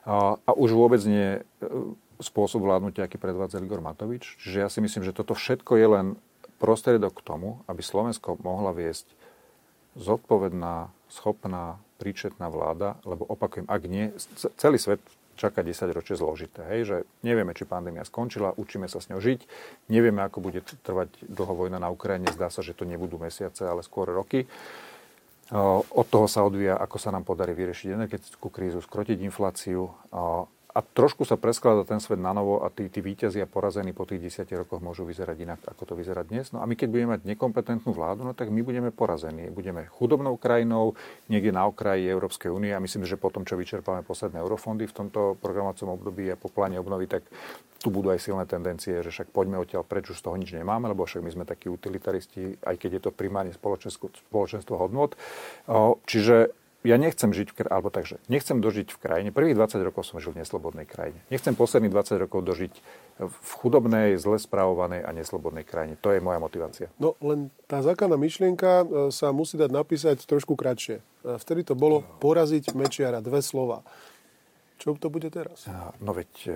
A, 0.09 0.37
a 0.41 0.51
už 0.57 0.73
vôbec 0.75 1.03
nie 1.05 1.39
e, 1.39 1.41
spôsob 2.19 2.65
vládnutia, 2.65 3.07
aký 3.07 3.21
predvádza 3.21 3.63
Igor 3.63 3.85
Matovič. 3.85 4.41
Čiže 4.41 4.59
ja 4.65 4.69
si 4.73 4.81
myslím, 4.83 5.07
že 5.07 5.15
toto 5.15 5.37
všetko 5.37 5.73
je 5.79 5.89
len 5.89 6.07
prostriedok 6.59 7.23
k 7.23 7.27
tomu, 7.27 7.63
aby 7.71 7.81
Slovensko 7.85 8.41
mohla 8.43 8.75
viesť 8.75 9.07
zodpovedná, 9.99 10.91
schopná, 11.11 11.79
príčetná 11.99 12.47
vláda, 12.47 12.99
lebo 13.03 13.27
opakujem, 13.27 13.67
ak 13.67 13.83
nie, 13.91 14.15
celý 14.55 14.79
svet 14.79 15.03
čaká 15.39 15.63
10 15.63 15.95
ročie 15.95 16.19
zložité. 16.19 16.67
Hej, 16.67 16.81
že 16.83 16.97
nevieme, 17.23 17.55
či 17.55 17.63
pandémia 17.63 18.03
skončila, 18.03 18.59
učíme 18.59 18.91
sa 18.91 18.99
s 18.99 19.07
ňou 19.09 19.23
žiť, 19.23 19.47
nevieme, 19.87 20.27
ako 20.27 20.43
bude 20.43 20.67
trvať 20.83 21.23
dlho 21.31 21.55
vojna 21.55 21.79
na 21.79 21.89
Ukrajine, 21.95 22.27
zdá 22.35 22.51
sa, 22.51 22.67
že 22.67 22.75
to 22.75 22.83
nebudú 22.83 23.17
mesiace, 23.23 23.63
ale 23.63 23.87
skôr 23.87 24.11
roky. 24.11 24.51
Od 25.55 26.07
toho 26.13 26.29
sa 26.29 26.45
odvíja, 26.45 26.77
ako 26.77 27.01
sa 27.01 27.09
nám 27.09 27.25
podarí 27.25 27.57
vyriešiť 27.57 27.97
energetickú 27.97 28.53
krízu, 28.53 28.85
skrotiť 28.85 29.17
infláciu 29.25 29.89
a 30.79 30.87
trošku 30.87 31.27
sa 31.27 31.35
preskladá 31.35 31.83
ten 31.83 31.99
svet 31.99 32.23
na 32.23 32.31
novo 32.31 32.63
a 32.63 32.71
tí, 32.71 32.87
tí 32.87 33.03
víťazí 33.03 33.43
a 33.43 33.51
porazení 33.51 33.91
po 33.91 34.07
tých 34.07 34.23
desiatich 34.23 34.63
rokoch 34.63 34.79
môžu 34.79 35.03
vyzerať 35.03 35.37
inak, 35.43 35.61
ako 35.67 35.83
to 35.91 35.95
vyzerá 35.99 36.23
dnes. 36.23 36.55
No 36.55 36.63
a 36.63 36.71
my 36.71 36.79
keď 36.79 36.87
budeme 36.95 37.19
mať 37.19 37.27
nekompetentnú 37.27 37.91
vládu, 37.91 38.23
no 38.23 38.31
tak 38.31 38.55
my 38.55 38.63
budeme 38.63 38.95
porazení. 38.95 39.51
Budeme 39.51 39.91
chudobnou 39.91 40.39
krajinou, 40.39 40.95
niekde 41.27 41.51
na 41.51 41.67
okraji 41.67 42.07
Európskej 42.07 42.55
únie 42.55 42.71
a 42.71 42.79
myslím, 42.79 43.11
že 43.11 43.19
potom, 43.19 43.43
čo 43.43 43.59
vyčerpáme 43.59 44.07
posledné 44.07 44.39
eurofondy 44.39 44.87
v 44.87 44.95
tomto 44.95 45.35
programovacom 45.43 45.99
období 45.99 46.31
a 46.31 46.39
po 46.39 46.47
pláne 46.47 46.79
obnovy, 46.79 47.11
tak 47.11 47.27
tu 47.83 47.91
budú 47.91 48.15
aj 48.15 48.23
silné 48.23 48.47
tendencie, 48.47 49.03
že 49.03 49.11
však 49.11 49.35
poďme 49.35 49.59
odtiaľ 49.59 49.83
preč, 49.83 50.11
už 50.15 50.19
z 50.19 50.31
toho 50.31 50.39
nič 50.39 50.55
nemáme, 50.55 50.91
lebo 50.91 51.07
však 51.07 51.27
my 51.27 51.31
sme 51.31 51.45
takí 51.47 51.67
utilitaristi, 51.67 52.59
aj 52.63 52.75
keď 52.79 52.91
je 52.99 53.03
to 53.03 53.11
primárne 53.11 53.51
spoločenstvo, 53.51 54.15
spoločenstvo 54.31 54.75
hodnot. 54.79 55.15
Čiže 56.07 56.58
ja 56.87 56.95
nechcem 56.95 57.35
žiť 57.35 57.49
v 57.51 57.67
alebo 57.67 57.91
takže, 57.91 58.23
nechcem 58.31 58.63
dožiť 58.63 58.95
v 58.95 58.99
krajine, 59.03 59.29
prvých 59.35 59.59
20 59.59 59.83
rokov 59.83 60.07
som 60.07 60.23
žil 60.23 60.31
v 60.31 60.47
neslobodnej 60.47 60.87
krajine. 60.87 61.19
Nechcem 61.27 61.59
posledných 61.59 61.91
20 61.91 62.23
rokov 62.23 62.47
dožiť 62.47 62.73
v 63.19 63.51
chudobnej, 63.59 64.15
zle 64.15 64.39
správovanej 64.39 65.03
a 65.03 65.11
neslobodnej 65.11 65.67
krajine. 65.67 65.99
To 66.07 66.15
je 66.15 66.23
moja 66.23 66.39
motivácia. 66.39 66.87
No 67.03 67.19
len 67.19 67.51
tá 67.67 67.83
základná 67.83 68.15
myšlienka 68.15 68.71
e, 68.83 68.85
sa 69.11 69.35
musí 69.35 69.59
dať 69.59 69.71
napísať 69.75 70.23
trošku 70.23 70.55
kratšie. 70.55 71.03
E, 71.03 71.35
vtedy 71.43 71.67
to 71.67 71.75
bolo 71.75 72.07
poraziť 72.23 72.71
Mečiara, 72.79 73.19
dve 73.19 73.43
slova. 73.43 73.83
Čo 74.79 74.95
to 74.95 75.11
bude 75.11 75.27
teraz? 75.35 75.67
No 75.99 76.15
veď 76.15 76.31
e, 76.47 76.51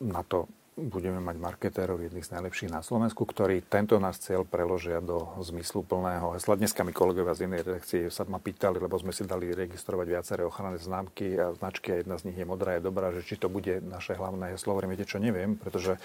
na 0.00 0.24
to 0.24 0.48
budeme 0.80 1.20
mať 1.20 1.36
marketérov 1.36 2.00
jedných 2.00 2.24
z 2.24 2.32
najlepších 2.40 2.72
na 2.72 2.80
Slovensku, 2.80 3.28
ktorí 3.28 3.60
tento 3.68 4.00
náš 4.00 4.24
cieľ 4.24 4.48
preložia 4.48 5.04
do 5.04 5.36
zmyslu 5.44 5.84
plného 5.84 6.32
hesla. 6.32 6.56
Dneska 6.56 6.80
mi 6.80 6.96
kolegovia 6.96 7.36
z 7.36 7.44
inej 7.44 7.68
redakcie 7.68 8.08
sa 8.08 8.24
ma 8.24 8.40
pýtali, 8.40 8.80
lebo 8.80 8.96
sme 8.96 9.12
si 9.12 9.28
dali 9.28 9.52
registrovať 9.52 10.06
viaceré 10.08 10.42
ochranné 10.48 10.80
známky 10.80 11.36
a 11.36 11.52
značky 11.52 11.92
a 11.92 12.00
jedna 12.00 12.16
z 12.16 12.32
nich 12.32 12.38
je 12.40 12.46
modrá, 12.48 12.80
je 12.80 12.86
dobrá, 12.88 13.12
že 13.12 13.20
či 13.26 13.36
to 13.36 13.52
bude 13.52 13.84
naše 13.84 14.16
hlavné 14.16 14.56
heslo. 14.56 14.72
Hovorím, 14.72 14.96
viete 14.96 15.10
čo, 15.10 15.20
neviem, 15.20 15.60
pretože 15.60 16.00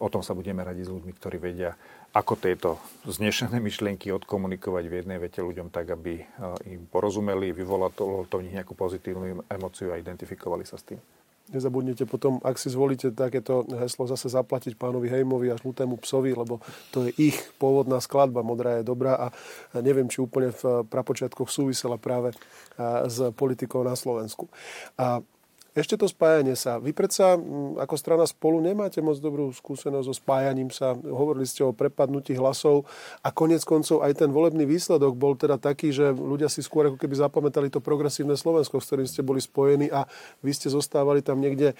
o 0.00 0.08
tom 0.08 0.24
sa 0.24 0.32
budeme 0.32 0.64
radiť 0.64 0.88
s 0.88 0.94
ľuďmi, 0.96 1.12
ktorí 1.12 1.36
vedia, 1.36 1.76
ako 2.16 2.32
tieto 2.40 2.70
znešené 3.04 3.60
myšlienky 3.60 4.08
odkomunikovať 4.16 4.84
v 4.88 4.96
jednej 5.04 5.18
vete 5.20 5.44
ľuďom 5.44 5.68
tak, 5.68 5.92
aby 5.92 6.24
eh, 6.24 6.26
im 6.72 6.88
porozumeli, 6.88 7.52
vyvolalo 7.52 7.92
to 8.24 8.34
v 8.40 8.48
nich 8.48 8.56
nejakú 8.56 8.72
pozitívnu 8.72 9.44
emociu 9.52 9.92
a 9.92 10.00
identifikovali 10.00 10.64
sa 10.64 10.80
s 10.80 10.88
tým. 10.88 11.00
Nezabudnite 11.46 12.10
potom, 12.10 12.42
ak 12.42 12.58
si 12.58 12.66
zvolíte 12.66 13.14
takéto 13.14 13.62
heslo, 13.78 14.10
zase 14.10 14.26
zaplatiť 14.26 14.74
pánovi 14.74 15.06
Hejmovi 15.06 15.54
a 15.54 15.60
žlutému 15.60 15.94
psovi, 16.02 16.34
lebo 16.34 16.58
to 16.90 17.06
je 17.06 17.14
ich 17.30 17.38
pôvodná 17.62 18.02
skladba, 18.02 18.42
modrá 18.42 18.82
je 18.82 18.88
dobrá 18.88 19.14
a 19.14 19.26
neviem, 19.78 20.10
či 20.10 20.18
úplne 20.18 20.50
v 20.50 20.82
prapočiatkoch 20.90 21.46
súvisela 21.46 22.02
práve 22.02 22.34
s 23.06 23.30
politikou 23.38 23.86
na 23.86 23.94
Slovensku. 23.94 24.50
A 24.98 25.22
ešte 25.76 26.00
to 26.00 26.08
spájanie 26.08 26.56
sa. 26.56 26.80
Vy 26.80 26.96
predsa 26.96 27.36
mm, 27.36 27.76
ako 27.84 27.94
strana 28.00 28.24
spolu 28.24 28.64
nemáte 28.64 29.04
moc 29.04 29.20
dobrú 29.20 29.52
skúsenosť 29.52 30.06
so 30.08 30.14
spájaním 30.16 30.72
sa. 30.72 30.96
Hovorili 30.96 31.44
ste 31.44 31.60
o 31.68 31.76
prepadnutí 31.76 32.32
hlasov 32.32 32.88
a 33.20 33.28
konec 33.28 33.60
koncov 33.68 34.00
aj 34.00 34.24
ten 34.24 34.32
volebný 34.32 34.64
výsledok 34.64 35.12
bol 35.12 35.36
teda 35.36 35.60
taký, 35.60 35.92
že 35.92 36.16
ľudia 36.16 36.48
si 36.48 36.64
skôr 36.64 36.88
ako 36.88 36.96
keby 36.96 37.14
zapamätali 37.20 37.68
to 37.68 37.84
progresívne 37.84 38.40
Slovensko, 38.40 38.80
s 38.80 38.88
ktorým 38.88 39.04
ste 39.04 39.20
boli 39.20 39.44
spojení 39.44 39.92
a 39.92 40.08
vy 40.40 40.50
ste 40.56 40.72
zostávali 40.72 41.20
tam 41.20 41.44
niekde 41.44 41.76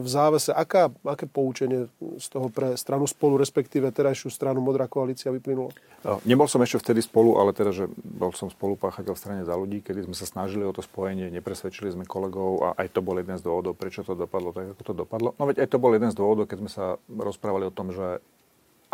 v 0.00 0.06
závese. 0.08 0.56
Aká, 0.56 0.88
aké 1.04 1.28
poučenie 1.28 1.92
z 2.16 2.26
toho 2.32 2.48
pre 2.48 2.72
stranu 2.80 3.04
spolu, 3.04 3.36
respektíve 3.36 3.92
terajšiu 3.92 4.32
stranu 4.32 4.64
Modrá 4.64 4.88
koalícia 4.88 5.28
vyplynulo? 5.28 5.76
Nebol 6.24 6.46
som 6.46 6.62
ešte 6.62 6.78
vtedy 6.80 7.02
spolu, 7.02 7.36
ale 7.36 7.50
teda, 7.50 7.74
že 7.74 7.90
bol 7.98 8.30
som 8.30 8.46
spolupáchateľ 8.46 9.12
v 9.12 9.20
strane 9.20 9.42
za 9.42 9.58
ľudí, 9.58 9.82
kedy 9.82 10.06
sme 10.06 10.14
sa 10.14 10.24
snažili 10.24 10.62
o 10.62 10.70
to 10.70 10.78
spojenie, 10.78 11.28
nepresvedčili 11.34 11.90
sme 11.90 12.06
kolegov 12.06 12.62
a 12.62 12.68
aj 12.78 12.94
to 12.94 13.02
bol 13.02 13.18
jeden 13.26 13.36
z 13.36 13.42
dôvodov, 13.42 13.74
prečo 13.74 14.06
to 14.06 14.14
dopadlo 14.14 14.54
tak, 14.54 14.78
ako 14.78 14.82
to 14.86 14.94
dopadlo. 14.94 15.34
No 15.34 15.50
veď 15.50 15.66
aj 15.66 15.74
to 15.74 15.82
bol 15.82 15.90
jeden 15.90 16.14
z 16.14 16.16
dôvodov, 16.16 16.46
keď 16.46 16.58
sme 16.62 16.70
sa 16.70 16.84
rozprávali 17.10 17.66
o 17.66 17.74
tom, 17.74 17.90
že 17.90 18.22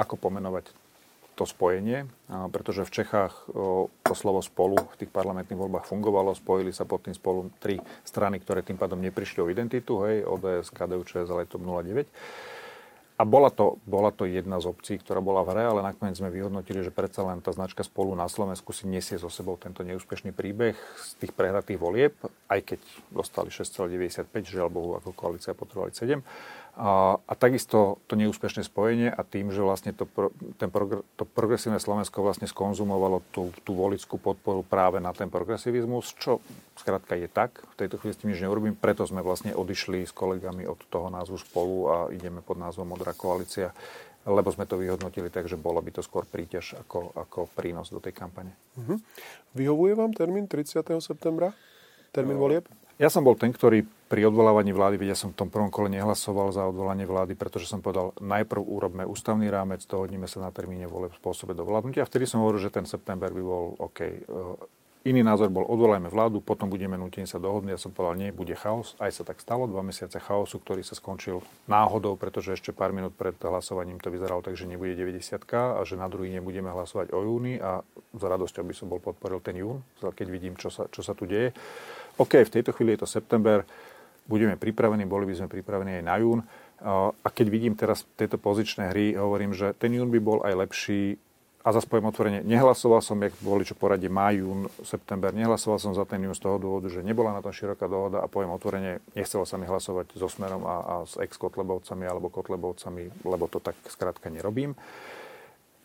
ako 0.01 0.17
pomenovať 0.17 0.73
to 1.33 1.49
spojenie, 1.49 2.05
pretože 2.53 2.85
v 2.85 2.93
Čechách 2.93 3.49
to 4.05 4.13
slovo 4.13 4.45
spolu 4.45 4.77
v 4.77 4.97
tých 5.01 5.09
parlamentných 5.09 5.57
voľbách 5.57 5.89
fungovalo, 5.89 6.37
spojili 6.37 6.77
sa 6.77 6.85
pod 6.85 7.09
tým 7.09 7.17
spolu 7.17 7.49
tri 7.57 7.81
strany, 8.05 8.37
ktoré 8.37 8.61
tým 8.61 8.77
pádom 8.77 9.01
neprišli 9.01 9.41
o 9.41 9.49
identitu, 9.49 10.05
hej, 10.05 10.29
ODS, 10.29 10.69
KDU, 10.69 11.05
ČS, 11.09 11.33
ale 11.33 11.49
to 11.49 11.57
09. 11.57 12.05
A 13.23 13.29
bola 13.29 13.55
to, 13.55 13.79
bola 13.87 14.11
to 14.11 14.27
jedna 14.27 14.59
z 14.59 14.67
obcí, 14.67 14.99
ktorá 14.99 15.23
bola 15.23 15.47
v 15.47 15.55
hre, 15.55 15.63
ale 15.71 15.81
nakoniec 15.87 16.19
sme 16.19 16.27
vyhodnotili, 16.35 16.83
že 16.83 16.91
predsa 16.91 17.23
len 17.23 17.39
tá 17.39 17.55
značka 17.55 17.87
spolu 17.87 18.19
na 18.19 18.27
Slovensku 18.27 18.75
si 18.75 18.91
nesie 18.91 19.15
so 19.15 19.31
sebou 19.31 19.55
tento 19.55 19.87
neúspešný 19.87 20.35
príbeh 20.35 20.75
z 20.75 21.11
tých 21.23 21.31
prehratých 21.31 21.79
volieb, 21.79 22.19
aj 22.51 22.75
keď 22.75 22.81
dostali 23.15 23.55
6,95, 23.55 24.27
žiaľ 24.43 24.75
Bohu, 24.75 24.99
ako 24.99 25.15
koalícia 25.15 25.55
potrebovali 25.55 25.95
7 25.95 26.19
a, 26.73 27.21
a 27.21 27.33
takisto 27.37 28.01
to 28.09 28.17
neúspešné 28.17 28.65
spojenie 28.65 29.13
a 29.13 29.21
tým, 29.29 29.53
že 29.53 29.61
vlastne 29.61 29.93
to, 29.93 30.09
ten 30.57 30.73
progr- 30.73 31.05
to 31.21 31.29
progresívne 31.29 31.77
Slovensko 31.77 32.25
vlastne 32.25 32.49
skonzumovalo 32.49 33.21
tú, 33.29 33.53
tú 33.61 33.77
volickú 33.77 34.17
podporu 34.17 34.65
práve 34.65 34.97
na 34.97 35.13
ten 35.13 35.29
progresivizmus, 35.29 36.17
čo 36.17 36.41
skrátka 36.81 37.13
je 37.13 37.29
tak. 37.29 37.61
V 37.77 37.85
tejto 37.85 38.01
chvíli 38.01 38.17
s 38.17 38.21
tým 38.25 38.33
nič 38.33 38.41
neurobím, 38.41 38.73
preto 38.73 39.05
sme 39.05 39.21
vlastne 39.21 39.53
odišli 39.53 40.09
s 40.09 40.17
kolegami 40.17 40.65
od 40.65 40.81
toho 40.89 41.13
názvu 41.13 41.37
spolu 41.45 41.77
a 41.93 41.97
ideme 42.09 42.41
pod 42.41 42.57
názvom 42.57 42.89
Modrá 42.89 43.13
koalícia 43.13 43.77
lebo 44.23 44.55
sme 44.55 44.71
to 44.71 44.79
vyhodnotili 44.79 45.35
tak, 45.35 45.51
že 45.51 45.59
bolo 45.59 45.83
by 45.83 45.91
to 45.91 45.99
skôr 45.99 46.23
príťaž 46.23 46.79
ako, 46.87 47.11
ako 47.19 47.51
prínos 47.59 47.91
do 47.91 47.99
tej 47.99 48.15
kampane. 48.15 48.55
Uh-huh. 48.79 48.95
Vyhovuje 49.51 49.99
vám 49.99 50.15
termín 50.15 50.47
30. 50.47 50.79
septembra? 51.03 51.51
Termín 52.15 52.39
volieb? 52.39 52.71
Ja 53.03 53.11
som 53.11 53.27
bol 53.27 53.35
ten, 53.35 53.51
ktorý 53.51 53.83
pri 54.07 54.31
odvolávaní 54.31 54.71
vlády, 54.71 54.95
vedia 54.95 55.19
som 55.19 55.35
v 55.35 55.39
tom 55.43 55.51
prvom 55.51 55.75
kole 55.75 55.91
nehlasoval 55.91 56.55
za 56.55 56.71
odvolanie 56.71 57.03
vlády, 57.03 57.35
pretože 57.35 57.67
som 57.67 57.83
povedal, 57.83 58.15
najprv 58.23 58.63
urobme 58.63 59.03
ústavný 59.03 59.51
rámec, 59.51 59.83
dohodníme 59.91 60.31
sa 60.31 60.39
na 60.39 60.55
termíne 60.55 60.87
voleb 60.87 61.11
v 61.11 61.19
spôsobe 61.19 61.51
dovládnutia. 61.59 62.07
A 62.07 62.11
vtedy 62.11 62.31
som 62.31 62.47
hovoril, 62.47 62.63
že 62.63 62.71
ten 62.71 62.87
september 62.87 63.35
by 63.35 63.43
bol 63.43 63.75
OK. 63.83 63.99
E, 64.07 64.23
iný 65.03 65.27
názor 65.27 65.51
bol, 65.51 65.67
odvolajme 65.67 66.15
vládu, 66.15 66.39
potom 66.39 66.71
budeme 66.71 66.95
nutení 66.95 67.27
sa 67.27 67.43
dohodnúť. 67.43 67.75
Ja 67.75 67.81
som 67.83 67.91
povedal, 67.91 68.23
nie, 68.23 68.31
bude 68.31 68.55
chaos. 68.55 68.95
Aj 69.03 69.11
sa 69.11 69.27
tak 69.27 69.43
stalo, 69.43 69.67
dva 69.67 69.83
mesiace 69.83 70.23
chaosu, 70.23 70.63
ktorý 70.63 70.87
sa 70.87 70.95
skončil 70.95 71.43
náhodou, 71.67 72.15
pretože 72.15 72.55
ešte 72.55 72.71
pár 72.71 72.95
minút 72.95 73.19
pred 73.19 73.35
hlasovaním 73.35 73.99
to 73.99 74.15
vyzeralo 74.15 74.47
tak, 74.47 74.55
že 74.55 74.71
nebude 74.71 74.95
90 74.95 75.43
a 75.51 75.83
že 75.83 75.99
na 75.99 76.07
druhý 76.07 76.31
nebudeme 76.31 76.71
hlasovať 76.71 77.11
o 77.11 77.19
júni 77.27 77.59
a 77.59 77.83
za 78.15 78.27
radosťou 78.31 78.63
by 78.63 78.75
som 78.79 78.87
bol 78.87 79.03
podporil 79.03 79.43
ten 79.43 79.59
jún, 79.59 79.83
keď 79.99 80.27
vidím, 80.31 80.55
čo 80.55 80.71
sa, 80.71 80.87
čo 80.87 81.03
sa 81.03 81.19
tu 81.19 81.27
deje. 81.27 81.51
OK, 82.21 82.45
v 82.45 82.55
tejto 82.55 82.77
chvíli 82.77 82.95
je 82.97 83.05
to 83.05 83.09
september, 83.09 83.65
budeme 84.29 84.57
pripravení, 84.57 85.09
boli 85.09 85.27
by 85.31 85.35
sme 85.39 85.49
pripravení 85.49 86.01
aj 86.01 86.05
na 86.05 86.17
jún. 86.21 86.41
A 87.23 87.29
keď 87.31 87.47
vidím 87.47 87.75
teraz 87.79 88.03
tieto 88.19 88.37
pozičné 88.37 88.91
hry, 88.91 89.15
hovorím, 89.15 89.55
že 89.55 89.71
ten 89.79 89.95
jún 89.95 90.11
by 90.11 90.19
bol 90.19 90.39
aj 90.43 90.55
lepší 90.67 91.17
a 91.63 91.71
zase 91.71 91.87
poviem 91.87 92.11
otvorene, 92.11 92.43
nehlasoval 92.43 92.99
som, 92.99 93.15
jak 93.23 93.39
boli 93.39 93.63
čo 93.63 93.79
poradie 93.79 94.11
maj, 94.11 94.35
jún, 94.35 94.67
september, 94.83 95.31
nehlasoval 95.31 95.79
som 95.79 95.95
za 95.95 96.03
ten 96.03 96.19
jún 96.19 96.35
z 96.35 96.43
toho 96.43 96.59
dôvodu, 96.59 96.91
že 96.91 97.07
nebola 97.07 97.31
na 97.31 97.39
tom 97.39 97.55
široká 97.55 97.87
dohoda 97.87 98.19
a 98.19 98.27
poviem 98.27 98.51
otvorene, 98.51 98.99
nechcelo 99.15 99.47
sa 99.47 99.63
mi 99.63 99.71
hlasovať 99.71 100.19
so 100.19 100.27
Smerom 100.27 100.67
a, 100.67 100.77
a 100.83 100.95
s 101.07 101.15
ex-Kotlebovcami 101.23 102.03
alebo 102.03 102.35
Kotlebovcami, 102.35 103.23
lebo 103.23 103.47
to 103.47 103.63
tak 103.63 103.79
skrátka 103.87 104.27
nerobím. 104.27 104.75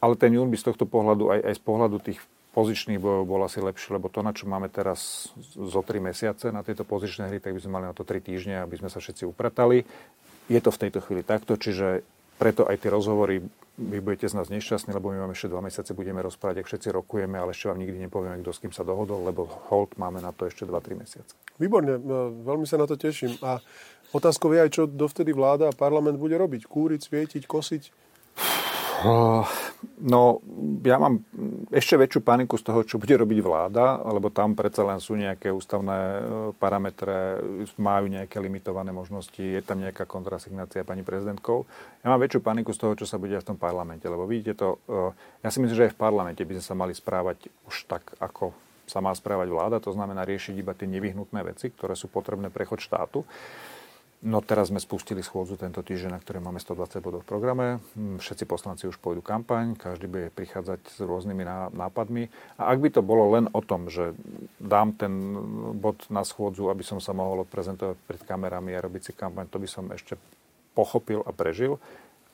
Ale 0.02 0.18
ten 0.18 0.34
jún 0.34 0.50
by 0.50 0.58
z 0.58 0.74
tohto 0.74 0.90
pohľadu, 0.90 1.30
aj, 1.30 1.40
aj 1.46 1.54
z 1.54 1.62
pohľadu 1.62 1.98
tých 2.02 2.20
pozičných 2.58 2.98
bojov 2.98 3.30
bol 3.30 3.46
asi 3.46 3.62
lepší, 3.62 3.94
lebo 3.94 4.10
to, 4.10 4.26
na 4.26 4.34
čo 4.34 4.50
máme 4.50 4.66
teraz 4.74 5.30
zo 5.54 5.86
3 5.86 6.02
mesiace 6.02 6.50
na 6.50 6.66
tieto 6.66 6.82
pozičné 6.82 7.30
hry, 7.30 7.38
tak 7.38 7.54
by 7.54 7.62
sme 7.62 7.78
mali 7.78 7.86
na 7.86 7.94
to 7.94 8.02
3 8.02 8.18
týždne, 8.18 8.66
aby 8.66 8.82
sme 8.82 8.90
sa 8.90 8.98
všetci 8.98 9.30
upratali. 9.30 9.86
Je 10.50 10.58
to 10.58 10.74
v 10.74 10.82
tejto 10.82 11.06
chvíli 11.06 11.22
takto, 11.22 11.54
čiže 11.54 12.02
preto 12.42 12.66
aj 12.66 12.82
tie 12.82 12.90
rozhovory, 12.90 13.46
vy 13.78 13.98
budete 14.02 14.26
z 14.26 14.38
nás 14.38 14.50
nešťastní, 14.50 14.90
lebo 14.90 15.14
my 15.14 15.22
máme 15.22 15.38
ešte 15.38 15.54
2 15.54 15.62
mesiace, 15.62 15.94
budeme 15.94 16.22
rozprávať, 16.26 16.66
ak 16.66 16.70
všetci 16.70 16.90
rokujeme, 16.98 17.38
ale 17.38 17.54
ešte 17.54 17.70
vám 17.70 17.78
nikdy 17.78 18.10
nepovieme, 18.10 18.42
kto 18.42 18.50
s 18.50 18.62
kým 18.62 18.74
sa 18.74 18.82
dohodol, 18.82 19.22
lebo 19.22 19.46
hold 19.70 19.94
máme 20.02 20.18
na 20.18 20.34
to 20.34 20.50
ešte 20.50 20.66
2-3 20.66 20.98
mesiace. 20.98 21.38
Výborne, 21.62 22.02
veľmi 22.42 22.66
sa 22.66 22.82
na 22.82 22.90
to 22.90 22.98
teším. 22.98 23.38
A 23.46 23.62
otázkou 24.14 24.50
je 24.54 24.66
aj, 24.66 24.70
čo 24.74 24.84
dovtedy 24.90 25.30
vláda 25.34 25.70
a 25.70 25.78
parlament 25.78 26.18
bude 26.18 26.34
robiť. 26.38 26.66
Kúriť, 26.66 27.06
svietiť, 27.06 27.44
kosiť? 27.46 27.84
No, 29.98 30.42
ja 30.86 30.98
mám 31.02 31.26
ešte 31.74 31.98
väčšiu 31.98 32.22
paniku 32.22 32.58
z 32.58 32.66
toho, 32.70 32.82
čo 32.86 33.02
bude 33.02 33.18
robiť 33.18 33.40
vláda, 33.42 34.02
lebo 34.06 34.30
tam 34.30 34.54
predsa 34.54 34.86
len 34.86 35.02
sú 35.02 35.18
nejaké 35.18 35.50
ústavné 35.50 35.98
e, 35.98 36.22
parametre, 36.58 37.42
majú 37.82 38.06
nejaké 38.10 38.38
limitované 38.38 38.94
možnosti, 38.94 39.42
je 39.42 39.62
tam 39.66 39.82
nejaká 39.82 40.06
kontrasignácia 40.06 40.86
pani 40.86 41.02
prezidentkou. 41.02 41.66
Ja 42.06 42.14
mám 42.14 42.22
väčšiu 42.22 42.46
paniku 42.46 42.74
z 42.78 42.82
toho, 42.86 42.94
čo 42.94 43.10
sa 43.10 43.18
bude 43.18 43.38
v 43.38 43.48
tom 43.48 43.58
parlamente, 43.58 44.06
lebo 44.06 44.30
vidíte 44.30 44.54
to, 44.58 44.78
e, 44.86 45.14
ja 45.42 45.50
si 45.50 45.62
myslím, 45.62 45.78
že 45.78 45.86
aj 45.90 45.94
v 45.98 46.02
parlamente 46.02 46.42
by 46.46 46.54
sme 46.62 46.66
sa 46.66 46.76
mali 46.78 46.94
správať 46.94 47.50
už 47.66 47.90
tak, 47.90 48.14
ako 48.22 48.54
sa 48.88 49.04
má 49.04 49.12
správať 49.12 49.52
vláda, 49.52 49.84
to 49.84 49.92
znamená 49.92 50.24
riešiť 50.24 50.56
iba 50.58 50.72
tie 50.78 50.88
nevyhnutné 50.88 51.44
veci, 51.44 51.74
ktoré 51.74 51.94
sú 51.94 52.08
potrebné 52.08 52.48
pre 52.48 52.64
chod 52.64 52.80
štátu. 52.80 53.28
No 54.18 54.42
teraz 54.42 54.74
sme 54.74 54.82
spustili 54.82 55.22
schôdzu 55.22 55.62
tento 55.62 55.86
týždeň, 55.86 56.10
na 56.10 56.18
ktorej 56.18 56.42
máme 56.42 56.58
120 56.58 57.06
bodov 57.06 57.22
v 57.22 57.30
programe. 57.30 57.68
Hm, 57.94 58.18
všetci 58.18 58.50
poslanci 58.50 58.90
už 58.90 58.98
pôjdu 58.98 59.22
kampaň, 59.22 59.78
každý 59.78 60.10
bude 60.10 60.34
prichádzať 60.34 60.90
s 60.90 60.98
rôznymi 61.06 61.46
nápadmi. 61.78 62.26
A 62.58 62.74
ak 62.74 62.82
by 62.82 62.90
to 62.98 63.06
bolo 63.06 63.38
len 63.38 63.46
o 63.54 63.62
tom, 63.62 63.94
že 63.94 64.18
dám 64.58 64.98
ten 64.98 65.14
bod 65.78 66.02
na 66.10 66.26
schôdzu, 66.26 66.74
aby 66.74 66.82
som 66.82 66.98
sa 66.98 67.14
mohol 67.14 67.46
odprezentovať 67.46 67.98
pred 68.10 68.22
kamerami 68.26 68.74
a 68.74 68.82
robiť 68.82 69.02
si 69.06 69.12
kampaň, 69.14 69.46
to 69.54 69.62
by 69.62 69.70
som 69.70 69.86
ešte 69.94 70.18
pochopil 70.74 71.22
a 71.22 71.30
prežil. 71.30 71.78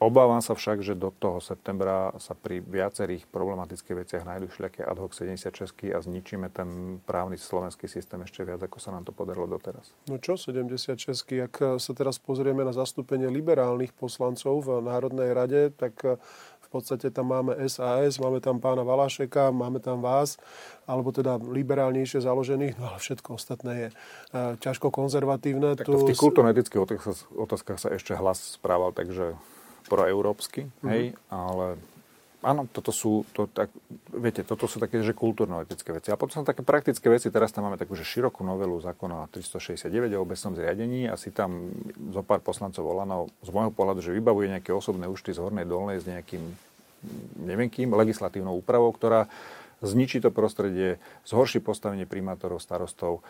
Obávam 0.01 0.41
sa 0.43 0.57
však, 0.57 0.81
že 0.81 0.97
do 0.97 1.13
toho 1.13 1.39
septembra 1.39 2.11
sa 2.17 2.33
pri 2.33 2.59
viacerých 2.59 3.29
problematických 3.29 3.95
veciach 4.03 4.23
nájdú 4.27 4.49
všelijaké 4.51 4.81
ad 4.83 4.97
hoc 4.99 5.13
76 5.15 5.95
a 5.95 5.99
zničíme 6.01 6.49
ten 6.49 6.99
právny 7.05 7.39
slovenský 7.39 7.87
systém 7.87 8.19
ešte 8.25 8.43
viac, 8.43 8.59
ako 8.65 8.77
sa 8.81 8.91
nám 8.91 9.07
to 9.07 9.15
podarilo 9.15 9.47
doteraz. 9.47 9.95
No 10.09 10.19
čo 10.19 10.35
76 10.35 10.97
Ak 11.39 11.55
sa 11.79 11.91
teraz 11.95 12.19
pozrieme 12.19 12.67
na 12.67 12.75
zastúpenie 12.75 13.29
liberálnych 13.31 13.95
poslancov 13.95 14.65
v 14.65 14.83
Národnej 14.83 15.29
rade, 15.31 15.61
tak 15.71 16.19
v 16.63 16.67
podstate 16.67 17.13
tam 17.13 17.29
máme 17.29 17.53
SAS, 17.69 18.17
máme 18.17 18.41
tam 18.41 18.57
pána 18.57 18.81
Valašeka, 18.81 19.53
máme 19.53 19.77
tam 19.77 20.01
vás, 20.01 20.41
alebo 20.89 21.13
teda 21.13 21.37
liberálnejšie 21.37 22.25
založených, 22.25 22.81
no 22.81 22.89
ale 22.89 22.97
všetko 22.97 23.37
ostatné 23.37 23.73
je 23.77 23.87
e, 23.89 23.93
ťažko 24.57 24.89
konzervatívne. 24.89 25.77
Tak 25.77 25.85
to 25.85 26.01
v 26.01 26.09
tých 26.09 26.19
kultúrno-etických 26.19 26.81
otázkach 27.37 27.77
sa 27.77 27.93
ešte 27.93 28.17
hlas 28.17 28.57
správal, 28.57 28.89
takže 28.89 29.37
proeurópsky, 29.87 30.67
mm-hmm. 30.67 30.89
hej, 30.89 31.03
ale 31.29 31.79
áno, 32.43 32.67
toto 32.67 32.91
sú, 32.91 33.23
to, 33.31 33.47
tak, 33.47 33.71
viete, 34.11 34.43
toto 34.43 34.67
sú 34.67 34.77
také, 34.77 34.99
že 34.99 35.15
kultúrno-etické 35.15 35.95
veci. 35.95 36.11
A 36.11 36.19
potom 36.19 36.43
sú 36.43 36.45
také 36.45 36.61
praktické 36.61 37.07
veci, 37.07 37.31
teraz 37.31 37.55
tam 37.55 37.71
máme 37.71 37.79
takú, 37.79 37.95
že 37.95 38.03
širokú 38.03 38.43
novelu 38.43 38.75
zákona 38.83 39.31
369 39.31 39.87
o 40.13 40.19
obecnom 40.21 40.53
zriadení 40.53 41.07
a 41.07 41.15
si 41.15 41.31
tam 41.31 41.71
zo 42.11 42.21
pár 42.21 42.43
poslancov 42.43 42.83
volano 42.83 43.31
z 43.41 43.49
môjho 43.49 43.71
pohľadu, 43.71 44.03
že 44.03 44.11
vybavuje 44.11 44.59
nejaké 44.59 44.75
osobné 44.75 45.07
účty 45.07 45.31
z 45.31 45.39
hornej 45.39 45.63
dolnej 45.63 46.03
s 46.03 46.05
nejakým, 46.05 46.43
neviem 47.47 47.71
kým, 47.71 47.95
legislatívnou 47.95 48.59
úpravou, 48.59 48.91
ktorá 48.91 49.31
zničí 49.79 50.19
to 50.19 50.31
prostredie, 50.31 50.99
zhorší 51.27 51.63
postavenie 51.63 52.07
primátorov, 52.07 52.63
starostov. 52.63 53.23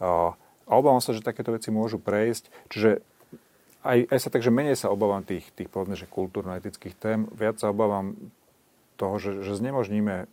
A 0.00 0.32
obávam 0.64 1.00
sa, 1.00 1.12
že 1.12 1.24
takéto 1.24 1.52
veci 1.52 1.68
môžu 1.68 2.00
prejsť. 2.00 2.48
Čiže 2.72 3.04
aj, 3.88 4.12
aj 4.12 4.18
sa 4.20 4.28
takže 4.28 4.52
menej 4.52 4.76
sa 4.76 4.92
obávam 4.92 5.24
tých, 5.24 5.48
tých 5.56 5.72
povedzme, 5.72 5.96
že 5.96 6.04
kultúrno-etických 6.04 6.94
tém, 7.00 7.24
viac 7.32 7.56
sa 7.56 7.72
obávam 7.72 8.12
toho, 9.00 9.16
že, 9.16 9.40
že 9.40 9.56
znemožníme 9.56 10.28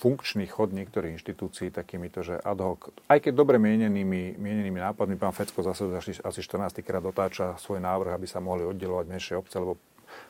funkčný 0.00 0.48
chod 0.48 0.72
niektorých 0.72 1.20
inštitúcií 1.20 1.68
takýmito, 1.68 2.24
že 2.24 2.40
ad 2.40 2.58
hoc, 2.64 2.88
aj 3.06 3.20
keď 3.20 3.32
dobre 3.36 3.60
mienenými, 3.60 4.40
mienenými 4.40 4.80
nápadmi, 4.80 5.20
pán 5.20 5.36
Fecko 5.36 5.60
zase 5.60 5.92
asi 6.24 6.40
14 6.40 6.80
krát 6.80 7.04
dotáča 7.04 7.60
svoj 7.60 7.84
návrh, 7.84 8.16
aby 8.16 8.26
sa 8.26 8.40
mohli 8.40 8.64
oddelovať 8.64 9.06
menšie 9.06 9.34
obce, 9.36 9.60
lebo 9.60 9.76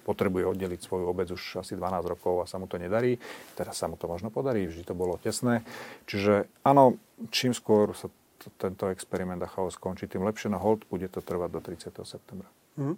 potrebuje 0.04 0.44
oddeliť 0.44 0.80
svoju 0.82 1.04
obec 1.08 1.30
už 1.32 1.64
asi 1.64 1.78
12 1.78 2.04
rokov 2.04 2.44
a 2.44 2.50
sa 2.50 2.60
mu 2.60 2.68
to 2.68 2.76
nedarí. 2.76 3.16
Teraz 3.56 3.80
sa 3.80 3.88
mu 3.88 3.96
to 3.96 4.10
možno 4.10 4.28
podarí, 4.28 4.68
vždy 4.68 4.84
to 4.84 4.92
bolo 4.92 5.16
tesné. 5.16 5.64
Čiže 6.04 6.50
áno, 6.66 7.00
čím 7.32 7.56
skôr 7.56 7.96
sa 7.96 8.12
tento 8.56 8.88
experiment 8.88 9.42
a 9.44 9.48
chaos 9.50 9.76
skončí, 9.76 10.08
tým 10.08 10.24
lepšie 10.24 10.48
na 10.48 10.56
hold 10.56 10.88
bude 10.88 11.10
to 11.12 11.20
trvať 11.20 11.50
do 11.52 11.60
30. 11.60 11.92
septembra. 12.08 12.48
Mm. 12.80 12.96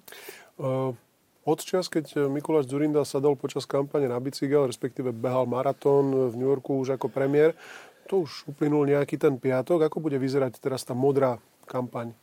Uh, 0.60 0.94
od 1.42 1.58
čas, 1.58 1.90
keď 1.90 2.30
Mikuláš 2.30 2.70
Zurinda 2.70 3.02
sadol 3.02 3.34
počas 3.34 3.66
kampane 3.66 4.06
na 4.06 4.22
bicykel, 4.22 4.70
respektíve 4.70 5.10
behal 5.10 5.50
maratón 5.50 6.30
v 6.30 6.34
New 6.38 6.46
Yorku 6.46 6.78
už 6.78 6.94
ako 6.94 7.10
premiér, 7.10 7.58
to 8.06 8.22
už 8.22 8.46
uplynul 8.46 8.86
nejaký 8.86 9.18
ten 9.18 9.34
piatok. 9.34 9.90
Ako 9.90 9.98
bude 9.98 10.22
vyzerať 10.22 10.62
teraz 10.62 10.86
tá 10.86 10.94
modrá 10.94 11.42
kampaň? 11.66 12.14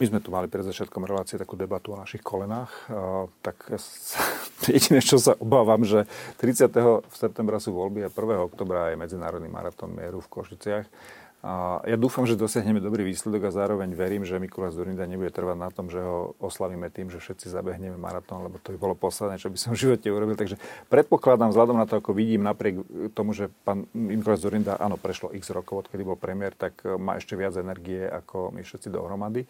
My 0.00 0.08
sme 0.08 0.24
tu 0.24 0.32
mali 0.32 0.48
pred 0.48 0.64
začiatkom 0.64 1.04
relácie 1.04 1.36
takú 1.36 1.60
debatu 1.60 1.92
o 1.92 2.00
našich 2.00 2.24
kolenách. 2.24 2.72
Uh, 2.88 3.28
tak 3.46 3.62
jediné, 4.66 4.98
čo 5.04 5.20
sa 5.20 5.38
obávam, 5.38 5.86
že 5.86 6.08
30. 6.42 6.66
septembra 7.14 7.62
sú 7.62 7.76
voľby 7.76 8.02
a 8.02 8.10
1. 8.10 8.16
oktobra 8.42 8.90
je 8.90 8.98
medzinárodný 8.98 9.46
maratón 9.46 9.94
mieru 9.94 10.18
v 10.18 10.32
Košiciach 10.34 10.86
ja 11.88 11.96
dúfam, 11.96 12.28
že 12.28 12.36
dosiahneme 12.36 12.84
dobrý 12.84 13.00
výsledok 13.08 13.48
a 13.48 13.50
zároveň 13.50 13.96
verím, 13.96 14.28
že 14.28 14.36
Mikuláš 14.36 14.76
Zurinda 14.76 15.08
nebude 15.08 15.32
trvať 15.32 15.56
na 15.56 15.72
tom, 15.72 15.88
že 15.88 15.96
ho 15.96 16.36
oslavíme 16.36 16.92
tým, 16.92 17.08
že 17.08 17.16
všetci 17.16 17.48
zabehneme 17.48 17.96
maratón, 17.96 18.44
lebo 18.44 18.60
to 18.60 18.76
by 18.76 18.78
bolo 18.78 18.92
posledné, 18.92 19.40
čo 19.40 19.48
by 19.48 19.56
som 19.56 19.72
v 19.72 19.88
živote 19.88 20.04
urobil. 20.12 20.36
Takže 20.36 20.60
predpokladám, 20.92 21.48
vzhľadom 21.48 21.80
na 21.80 21.88
to, 21.88 21.96
ako 21.96 22.12
vidím, 22.12 22.44
napriek 22.44 22.84
tomu, 23.16 23.32
že 23.32 23.48
pán 23.64 23.88
Mikuláš 23.96 24.44
Zurinda, 24.44 24.76
áno, 24.76 25.00
prešlo 25.00 25.32
x 25.32 25.48
rokov, 25.48 25.88
odkedy 25.88 26.04
bol 26.04 26.20
premiér, 26.20 26.52
tak 26.52 26.84
má 27.00 27.16
ešte 27.16 27.32
viac 27.40 27.56
energie 27.56 28.04
ako 28.04 28.52
my 28.52 28.60
všetci 28.60 28.92
dohromady. 28.92 29.48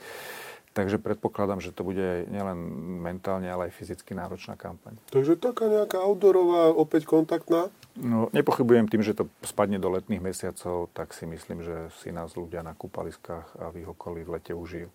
Takže 0.70 1.02
predpokladám, 1.02 1.58
že 1.58 1.74
to 1.74 1.82
bude 1.82 2.30
nielen 2.30 2.54
mentálne, 3.02 3.50
ale 3.50 3.66
aj 3.66 3.74
fyzicky 3.74 4.14
náročná 4.14 4.54
kampaň. 4.54 4.94
Takže 5.10 5.34
taká 5.34 5.66
nejaká 5.66 5.98
outdoorová, 5.98 6.70
opäť 6.70 7.10
kontaktná? 7.10 7.74
No, 7.98 8.30
nepochybujem 8.30 8.86
tým, 8.86 9.02
že 9.02 9.18
to 9.18 9.26
spadne 9.42 9.82
do 9.82 9.90
letných 9.90 10.22
mesiacov, 10.22 10.92
tak 10.94 11.10
si 11.10 11.26
myslím, 11.26 11.66
že 11.66 11.90
si 11.98 12.14
nás 12.14 12.38
ľudia 12.38 12.62
na 12.62 12.76
kúpaliskách 12.78 13.58
a 13.58 13.74
v 13.74 13.82
ich 13.82 13.88
okolí 13.90 14.22
v 14.22 14.38
lete 14.38 14.54
užijú. 14.54 14.88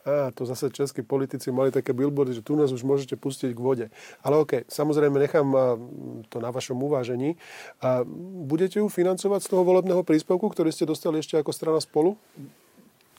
Á, 0.00 0.32
to 0.32 0.48
zase 0.48 0.72
českí 0.72 1.04
politici 1.04 1.52
mali 1.52 1.68
také 1.68 1.92
billboardy, 1.92 2.40
že 2.40 2.40
tu 2.40 2.56
nás 2.56 2.72
už 2.72 2.80
môžete 2.88 3.20
pustiť 3.20 3.52
k 3.52 3.60
vode. 3.60 3.86
Ale 4.24 4.40
OK, 4.40 4.64
samozrejme 4.64 5.20
nechám 5.20 5.44
to 6.32 6.40
na 6.40 6.48
vašom 6.48 6.80
uvážení. 6.80 7.36
A 7.84 8.00
budete 8.48 8.80
ju 8.80 8.88
financovať 8.88 9.44
z 9.44 9.50
toho 9.52 9.60
volebného 9.60 10.00
príspevku, 10.00 10.48
ktorý 10.48 10.72
ste 10.72 10.88
dostali 10.88 11.20
ešte 11.20 11.36
ako 11.36 11.52
strana 11.52 11.80
spolu? 11.84 12.16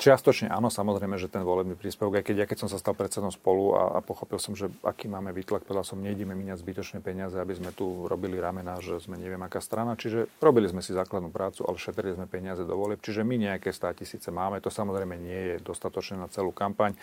Čiastočne 0.02 0.50
áno, 0.50 0.74
samozrejme, 0.74 1.14
že 1.22 1.30
ten 1.30 1.46
volebný 1.46 1.78
príspevok, 1.78 2.18
aj 2.18 2.26
keď 2.26 2.36
ja 2.42 2.50
keď 2.50 2.66
som 2.66 2.70
sa 2.74 2.82
stal 2.82 2.98
predsedom 2.98 3.30
spolu 3.30 3.78
a, 3.78 3.84
a 3.94 4.00
pochopil 4.02 4.42
som, 4.42 4.58
že 4.58 4.66
aký 4.82 5.06
máme 5.06 5.30
výtlak, 5.30 5.62
povedal 5.62 5.86
som, 5.86 6.02
nejdeme 6.02 6.34
míňať 6.34 6.58
zbytočné 6.58 7.06
peniaze, 7.06 7.38
aby 7.38 7.54
sme 7.54 7.70
tu 7.70 8.10
robili 8.10 8.42
ramena, 8.42 8.82
že 8.82 8.98
sme 8.98 9.22
neviem 9.22 9.38
aká 9.46 9.62
strana. 9.62 9.94
Čiže 9.94 10.26
robili 10.42 10.66
sme 10.66 10.82
si 10.82 10.98
základnú 10.98 11.30
prácu, 11.30 11.70
ale 11.70 11.78
šetrili 11.78 12.18
sme 12.18 12.26
peniaze 12.26 12.66
do 12.66 12.74
volieb. 12.74 12.98
Čiže 12.98 13.22
my 13.22 13.54
nejaké 13.54 13.70
100 13.70 14.02
tisíce 14.02 14.34
máme. 14.34 14.58
To 14.66 14.74
samozrejme 14.74 15.22
nie 15.22 15.42
je 15.54 15.56
dostatočné 15.62 16.18
na 16.18 16.26
celú 16.34 16.50
kampaň. 16.50 16.98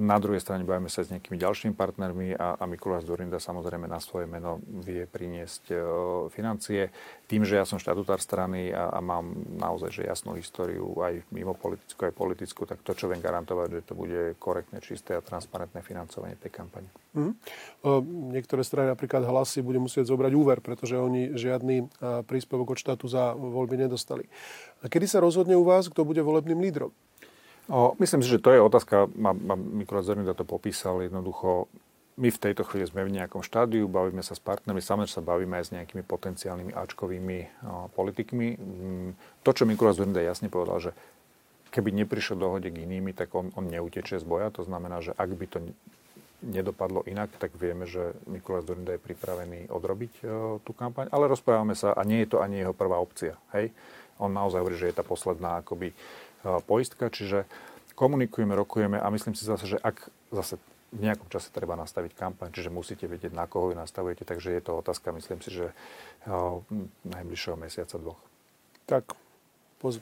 Na 0.00 0.16
druhej 0.16 0.40
strane 0.40 0.64
bavíme 0.64 0.88
sa 0.88 1.02
s 1.04 1.12
nejakými 1.12 1.36
ďalšími 1.36 1.74
partnermi 1.76 2.32
a, 2.38 2.56
a 2.56 2.64
Mikuláš 2.64 3.04
Zorinda 3.04 3.42
samozrejme 3.42 3.84
na 3.84 4.00
svoje 4.00 4.24
meno 4.24 4.62
vie 4.80 5.04
priniesť 5.04 5.64
e, 5.70 5.76
financie. 6.32 6.88
Tým, 7.28 7.44
že 7.44 7.60
ja 7.60 7.68
som 7.68 7.76
štatutár 7.76 8.22
strany 8.22 8.72
a, 8.72 8.88
a 8.94 8.98
mám 9.04 9.34
naozaj 9.60 10.00
že 10.00 10.02
jasnú 10.08 10.38
históriu 10.40 10.96
aj 11.04 11.20
mimo 11.34 11.52
politickú, 11.52 12.08
aj 12.08 12.14
politickú, 12.16 12.62
tak 12.64 12.80
to, 12.80 12.96
čo 12.96 13.12
viem 13.12 13.20
garantovať, 13.20 13.68
že 13.76 13.86
to 13.90 13.94
bude 13.98 14.40
korektné, 14.40 14.80
čisté 14.80 15.18
a 15.18 15.24
transparentné 15.24 15.84
financovanie 15.84 16.38
tej 16.40 16.52
kampane. 16.54 16.88
Mm. 17.12 17.34
O, 17.84 18.00
niektoré 18.32 18.64
strany, 18.64 18.88
napríklad 18.88 19.26
Hlasy, 19.26 19.60
bude 19.60 19.82
musieť 19.82 20.08
zobrať 20.08 20.32
úver, 20.32 20.64
pretože 20.64 20.96
oni 20.96 21.34
žiadny 21.36 21.90
príspevok 22.24 22.72
od 22.72 22.78
štátu 22.78 23.10
za 23.10 23.34
voľby 23.34 23.84
nedostali. 23.84 24.30
A 24.80 24.88
kedy 24.88 25.04
sa 25.10 25.18
rozhodne 25.20 25.58
u 25.58 25.64
vás, 25.66 25.90
kto 25.92 26.06
bude 26.06 26.22
volebným 26.22 26.62
lídrom? 26.62 26.94
O, 27.68 27.94
myslím 28.00 28.22
si, 28.24 28.32
že 28.32 28.42
to 28.42 28.54
je 28.54 28.60
otázka, 28.62 29.10
a, 29.10 29.30
a 29.34 29.54
Mikulás 29.58 30.08
Zornida 30.08 30.32
to 30.32 30.48
popísal 30.48 31.04
jednoducho, 31.04 31.68
my 32.20 32.28
v 32.28 32.42
tejto 32.42 32.68
chvíli 32.68 32.84
sme 32.84 33.08
v 33.08 33.16
nejakom 33.16 33.40
štádiu, 33.40 33.88
bavíme 33.88 34.20
sa 34.20 34.36
s 34.36 34.42
partnermi, 34.44 34.84
samozrejme 34.84 35.16
sa 35.16 35.24
bavíme 35.24 35.56
aj 35.56 35.64
s 35.70 35.74
nejakými 35.76 36.04
potenciálnymi 36.04 36.72
ačkovými 36.76 37.38
o, 37.40 37.48
politikmi. 37.92 38.48
Mm, 38.56 39.10
to, 39.44 39.50
čo 39.56 39.64
Mikulás 39.64 39.96
Zornida 39.96 40.20
jasne 40.20 40.52
povedal, 40.52 40.90
že 40.90 40.92
keby 41.70 41.94
neprišiel 41.94 42.36
dohode 42.36 42.68
k 42.68 42.82
inými, 42.82 43.14
tak 43.14 43.32
on, 43.32 43.54
on 43.54 43.70
neutečie 43.70 44.18
z 44.18 44.26
boja. 44.26 44.50
To 44.58 44.66
znamená, 44.66 45.00
že 45.00 45.14
ak 45.14 45.30
by 45.32 45.46
to 45.46 45.58
nedopadlo 46.40 47.04
inak, 47.04 47.30
tak 47.36 47.52
vieme, 47.56 47.84
že 47.84 48.16
Mikulás 48.24 48.64
Zorinda 48.64 48.96
je 48.96 49.04
pripravený 49.04 49.68
odrobiť 49.68 50.12
o, 50.24 50.26
tú 50.64 50.72
kampaň. 50.72 51.12
Ale 51.12 51.28
rozprávame 51.28 51.76
sa, 51.76 51.92
a 51.92 52.02
nie 52.02 52.24
je 52.24 52.36
to 52.36 52.42
ani 52.42 52.64
jeho 52.64 52.72
prvá 52.72 52.96
opcia. 52.96 53.36
Hej? 53.52 53.72
On 54.20 54.32
naozaj 54.32 54.60
hovorí, 54.60 54.76
že 54.76 54.88
je 54.92 54.98
tá 55.00 55.04
posledná 55.04 55.60
akoby 55.60 55.92
poistka, 56.64 57.12
čiže 57.12 57.44
komunikujeme, 57.94 58.56
rokujeme 58.56 58.96
a 58.96 59.06
myslím 59.12 59.36
si 59.36 59.44
zase, 59.44 59.76
že 59.76 59.78
ak 59.80 60.08
zase 60.32 60.56
v 60.90 61.06
nejakom 61.06 61.30
čase 61.30 61.54
treba 61.54 61.78
nastaviť 61.78 62.18
kampaň, 62.18 62.50
čiže 62.50 62.66
musíte 62.66 63.06
vedieť, 63.06 63.30
na 63.30 63.46
koho 63.46 63.70
ju 63.70 63.78
nastavujete, 63.78 64.26
takže 64.26 64.50
je 64.50 64.62
to 64.64 64.82
otázka, 64.82 65.14
myslím 65.14 65.38
si, 65.38 65.54
že 65.54 65.70
najbližšieho 67.06 67.54
mesiaca 67.54 67.94
dvoch. 67.94 68.18
Tak, 68.90 69.14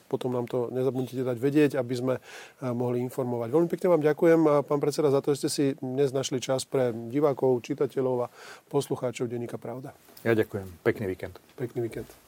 potom 0.08 0.32
nám 0.32 0.48
to 0.48 0.72
nezabudnite 0.72 1.22
dať 1.22 1.38
vedieť, 1.38 1.70
aby 1.76 1.94
sme 1.94 2.14
mohli 2.64 3.04
informovať. 3.04 3.52
Veľmi 3.52 3.68
pekne 3.68 3.88
vám 3.94 4.02
ďakujem, 4.02 4.40
pán 4.64 4.80
predseda, 4.80 5.12
za 5.12 5.20
to, 5.20 5.36
že 5.36 5.38
ste 5.44 5.50
si 5.52 5.64
dnes 5.78 6.08
našli 6.08 6.40
čas 6.40 6.64
pre 6.64 6.90
divákov, 6.90 7.60
čitateľov 7.68 8.26
a 8.26 8.32
poslucháčov 8.72 9.28
Denníka 9.28 9.60
Pravda. 9.60 9.92
Ja 10.24 10.32
ďakujem. 10.32 10.66
Pekný 10.82 11.04
víkend. 11.04 11.36
Pekný 11.60 11.84
víkend. 11.84 12.27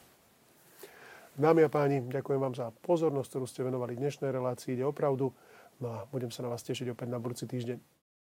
Dámy 1.39 1.63
a 1.63 1.71
páni, 1.71 2.03
ďakujem 2.03 2.43
vám 2.43 2.55
za 2.59 2.75
pozornosť, 2.83 3.29
ktorú 3.31 3.45
ste 3.47 3.63
venovali 3.63 3.95
dnešnej 3.95 4.35
relácii. 4.35 4.75
Ide 4.75 4.83
opravdu. 4.83 5.31
No 5.79 5.87
a 5.87 6.03
budem 6.11 6.27
sa 6.27 6.43
na 6.43 6.51
vás 6.51 6.59
tešiť 6.59 6.91
opäť 6.91 7.07
na 7.07 7.23
budúci 7.23 7.47
týždeň. 7.47 8.00